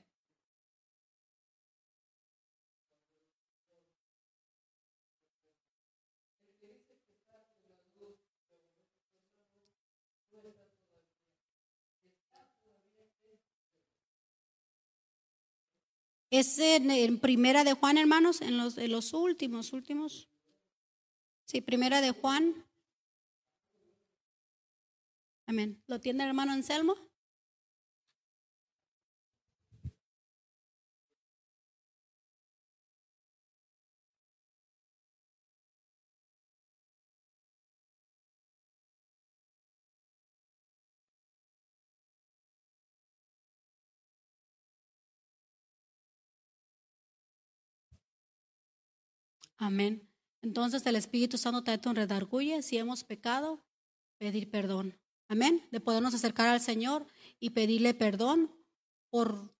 [16.30, 20.30] Es en, primera de Juan, hermanos, en los, en los últimos, últimos.
[21.44, 22.66] Sí, primera de Juan.
[25.46, 25.84] Amén.
[25.88, 26.96] ¿Lo tiene el hermano Anselmo?
[49.58, 50.10] Amén.
[50.42, 53.66] Entonces el Espíritu Santo te redarguye si hemos pecado,
[54.18, 55.00] pedir perdón.
[55.28, 55.68] Amén.
[55.72, 57.08] De podernos acercar al Señor
[57.40, 58.52] y pedirle perdón
[59.10, 59.56] por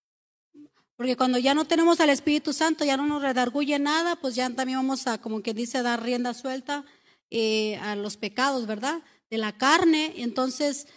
[0.96, 4.50] porque cuando ya no tenemos al Espíritu Santo, ya no nos redarguye nada, pues ya
[4.50, 6.86] también vamos a, como que dice, dar rienda suelta
[7.30, 9.04] eh, a los pecados, ¿verdad?
[9.30, 10.14] De la carne.
[10.18, 10.88] Entonces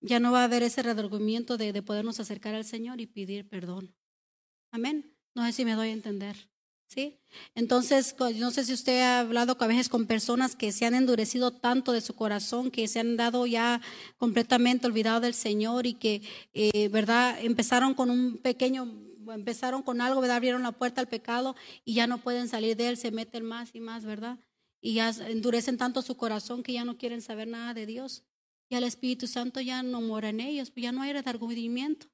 [0.00, 3.48] ya no va a haber ese redargüimiento de, de podernos acercar al Señor y pedir
[3.48, 3.94] perdón.
[4.72, 5.16] Amén.
[5.34, 6.50] No sé si me doy a entender.
[6.88, 7.18] ¿Sí?
[7.54, 11.50] Entonces, no sé si usted ha hablado a veces con personas que se han endurecido
[11.50, 13.80] tanto de su corazón, que se han dado ya
[14.18, 16.22] completamente olvidado del Señor y que,
[16.54, 17.38] eh, ¿verdad?
[17.40, 18.88] Empezaron con un pequeño,
[19.34, 20.36] empezaron con algo, ¿verdad?
[20.36, 23.74] Abrieron la puerta al pecado y ya no pueden salir de él, se meten más
[23.74, 24.38] y más, ¿verdad?
[24.80, 28.24] Y ya endurecen tanto su corazón que ya no quieren saber nada de Dios.
[28.68, 32.06] Y el Espíritu Santo ya no mora en ellos, pues ya no hay redargüimiento,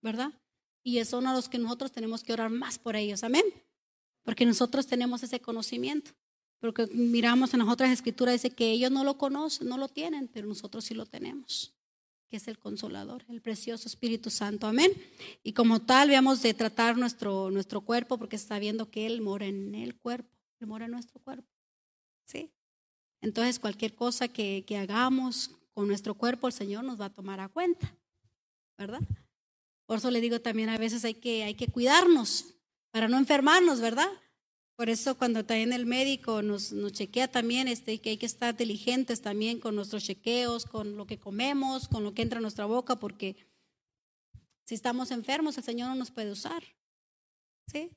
[0.00, 0.32] ¿verdad?
[0.84, 3.24] Y son a los que nosotros tenemos que orar más por ellos.
[3.24, 3.44] Amén.
[4.26, 6.10] Porque nosotros tenemos ese conocimiento.
[6.58, 10.26] Porque miramos en las otras escrituras, dice que ellos no lo conocen, no lo tienen,
[10.26, 11.72] pero nosotros sí lo tenemos,
[12.26, 14.66] que es el consolador, el precioso Espíritu Santo.
[14.66, 14.90] Amén.
[15.44, 19.46] Y como tal, veamos de tratar nuestro, nuestro cuerpo, porque está viendo que Él mora
[19.46, 21.48] en el cuerpo, Él mora en nuestro cuerpo.
[22.24, 22.50] ¿Sí?
[23.20, 27.38] Entonces, cualquier cosa que, que hagamos con nuestro cuerpo, el Señor nos va a tomar
[27.38, 27.94] a cuenta,
[28.76, 29.02] ¿verdad?
[29.84, 32.55] Por eso le digo también a veces hay que, hay que cuidarnos
[32.96, 34.08] para no enfermarnos, ¿verdad?
[34.74, 39.20] Por eso cuando también el médico nos, chequea también, este, que hay que estar diligentes
[39.20, 42.96] también con nuestros chequeos, con lo que comemos, con lo que entra a nuestra boca,
[42.96, 43.36] porque
[44.64, 46.64] si estamos enfermos, el Señor no nos puede usar.
[47.70, 47.90] ¿Sí?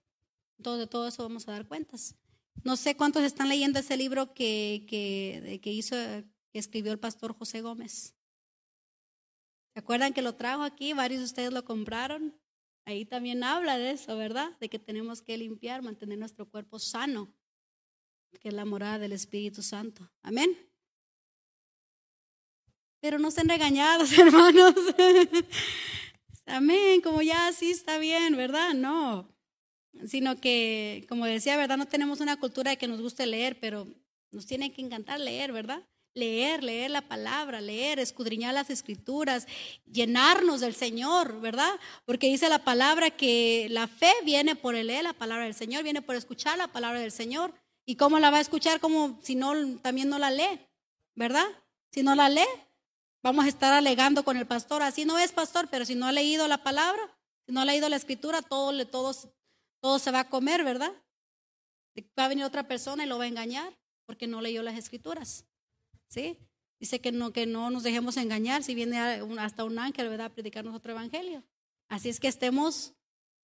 [0.57, 2.15] Entonces de todo eso vamos a dar cuentas.
[2.65, 7.37] No sé cuántos están leyendo ese libro que, que, que hizo, que escribió el pastor
[7.37, 8.15] José Gómez.
[9.73, 10.91] ¿Se acuerdan que lo trajo aquí?
[10.91, 12.37] Varios de ustedes lo compraron.
[12.89, 14.49] Ahí también habla de eso, ¿verdad?
[14.59, 17.31] De que tenemos que limpiar, mantener nuestro cuerpo sano,
[18.39, 20.09] que es la morada del Espíritu Santo.
[20.23, 20.57] Amén.
[22.99, 24.73] Pero no sean regañados, hermanos.
[26.47, 28.73] Amén, como ya sí está bien, ¿verdad?
[28.73, 29.29] No.
[30.07, 31.77] Sino que, como decía, ¿verdad?
[31.77, 33.87] No tenemos una cultura de que nos guste leer, pero
[34.31, 35.87] nos tiene que encantar leer, ¿verdad?
[36.13, 39.47] Leer, leer la palabra, leer, escudriñar las escrituras,
[39.85, 41.71] llenarnos del Señor, ¿verdad?
[42.05, 46.01] Porque dice la palabra que la fe viene por leer la palabra del Señor, viene
[46.01, 47.53] por escuchar la palabra del Señor.
[47.85, 48.79] ¿Y cómo la va a escuchar?
[48.79, 50.59] Como si no, también no la lee,
[51.15, 51.47] ¿verdad?
[51.91, 52.45] Si no la lee,
[53.23, 56.11] vamos a estar alegando con el pastor, así no es pastor, pero si no ha
[56.11, 57.01] leído la palabra,
[57.45, 59.15] si no ha leído la escritura, todo, todo,
[59.81, 60.91] todo se va a comer, ¿verdad?
[62.17, 65.45] Va a venir otra persona y lo va a engañar porque no leyó las escrituras.
[66.09, 66.37] ¿Sí?
[66.79, 70.75] Dice que no, que no nos dejemos engañar si viene hasta un ángel, a predicarnos
[70.75, 71.43] otro evangelio.
[71.89, 72.93] Así es que estemos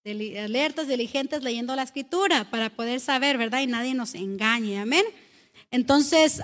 [0.04, 3.62] alertas, diligentes, leyendo la escritura para poder saber, ¿verdad?
[3.62, 5.04] Y nadie nos engañe, amén.
[5.70, 6.40] Entonces,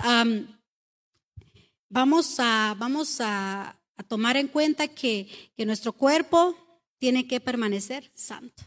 [1.89, 6.57] vamos, a, vamos a, tomar en cuenta que, que, nuestro cuerpo
[6.99, 8.63] tiene que permanecer santo,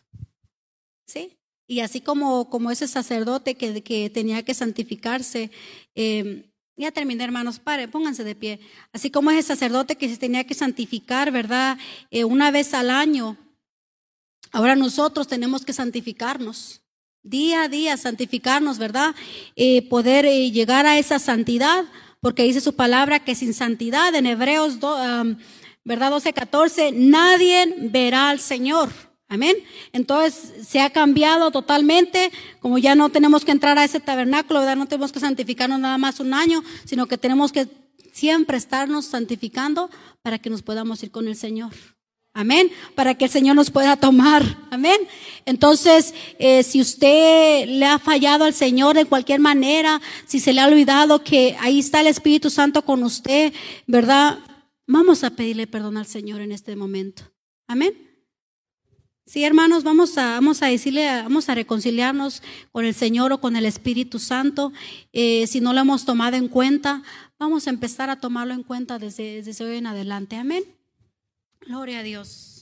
[1.06, 1.36] ¿sí?
[1.66, 5.50] Y así como, como ese sacerdote que, que tenía que santificarse,
[5.94, 8.60] eh, ya terminé, hermanos, pare, pónganse de pie.
[8.92, 11.78] Así como ese sacerdote que se tenía que santificar, ¿verdad?
[12.10, 13.36] Eh, una vez al año.
[14.52, 16.82] Ahora nosotros tenemos que santificarnos.
[17.22, 19.14] Día a día, santificarnos, ¿verdad?
[19.56, 21.86] Eh, poder eh, llegar a esa santidad,
[22.20, 24.78] porque dice su palabra que sin santidad, en Hebreos,
[25.84, 26.10] ¿verdad?
[26.10, 28.90] 12, 14, nadie verá al Señor.
[29.28, 29.56] Amén.
[29.92, 34.76] Entonces se ha cambiado totalmente, como ya no tenemos que entrar a ese tabernáculo, ¿verdad?
[34.76, 37.66] No tenemos que santificarnos nada más un año, sino que tenemos que
[38.12, 39.90] siempre estarnos santificando
[40.22, 41.72] para que nos podamos ir con el Señor.
[42.32, 42.70] Amén.
[42.94, 44.42] Para que el Señor nos pueda tomar.
[44.70, 44.98] Amén.
[45.46, 50.60] Entonces, eh, si usted le ha fallado al Señor de cualquier manera, si se le
[50.60, 53.54] ha olvidado que ahí está el Espíritu Santo con usted,
[53.86, 54.38] ¿verdad?
[54.86, 57.22] Vamos a pedirle perdón al Señor en este momento.
[57.66, 58.05] Amén.
[59.26, 63.56] Sí, hermanos, vamos a, vamos a decirle, vamos a reconciliarnos con el Señor o con
[63.56, 64.72] el Espíritu Santo.
[65.12, 67.02] Eh, si no lo hemos tomado en cuenta,
[67.36, 70.36] vamos a empezar a tomarlo en cuenta desde, desde hoy en adelante.
[70.36, 70.62] Amén.
[71.60, 72.55] Gloria a Dios.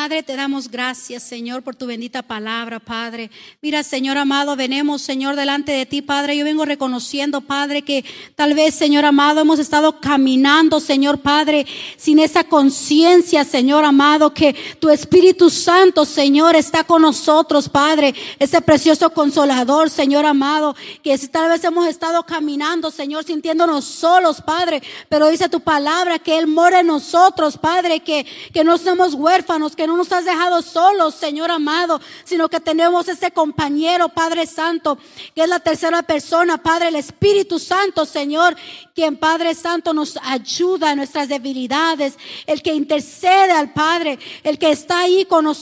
[0.00, 3.32] Padre, te damos gracias, Señor, por tu bendita palabra, Padre.
[3.60, 6.36] Mira, Señor amado, venemos, Señor, delante de ti, Padre.
[6.36, 8.04] Yo vengo reconociendo, Padre, que
[8.36, 14.54] tal vez, Señor amado, hemos estado caminando, Señor Padre, sin esa conciencia, Señor amado, que
[14.78, 18.14] tu Espíritu Santo, Señor, está con nosotros, Padre.
[18.38, 24.80] Ese precioso consolador, Señor amado, que tal vez hemos estado caminando, Señor, sintiéndonos solos, Padre.
[25.08, 29.74] Pero dice tu palabra que Él mora en nosotros, Padre, que, que no somos huérfanos
[29.74, 34.98] que no nos has dejado solos, Señor amado, sino que tenemos ese compañero, Padre Santo,
[35.34, 38.54] que es la tercera persona, Padre, el Espíritu Santo, Señor,
[38.94, 44.70] quien Padre Santo nos ayuda en nuestras debilidades, el que intercede al Padre, el que
[44.70, 45.58] está ahí con nosotros.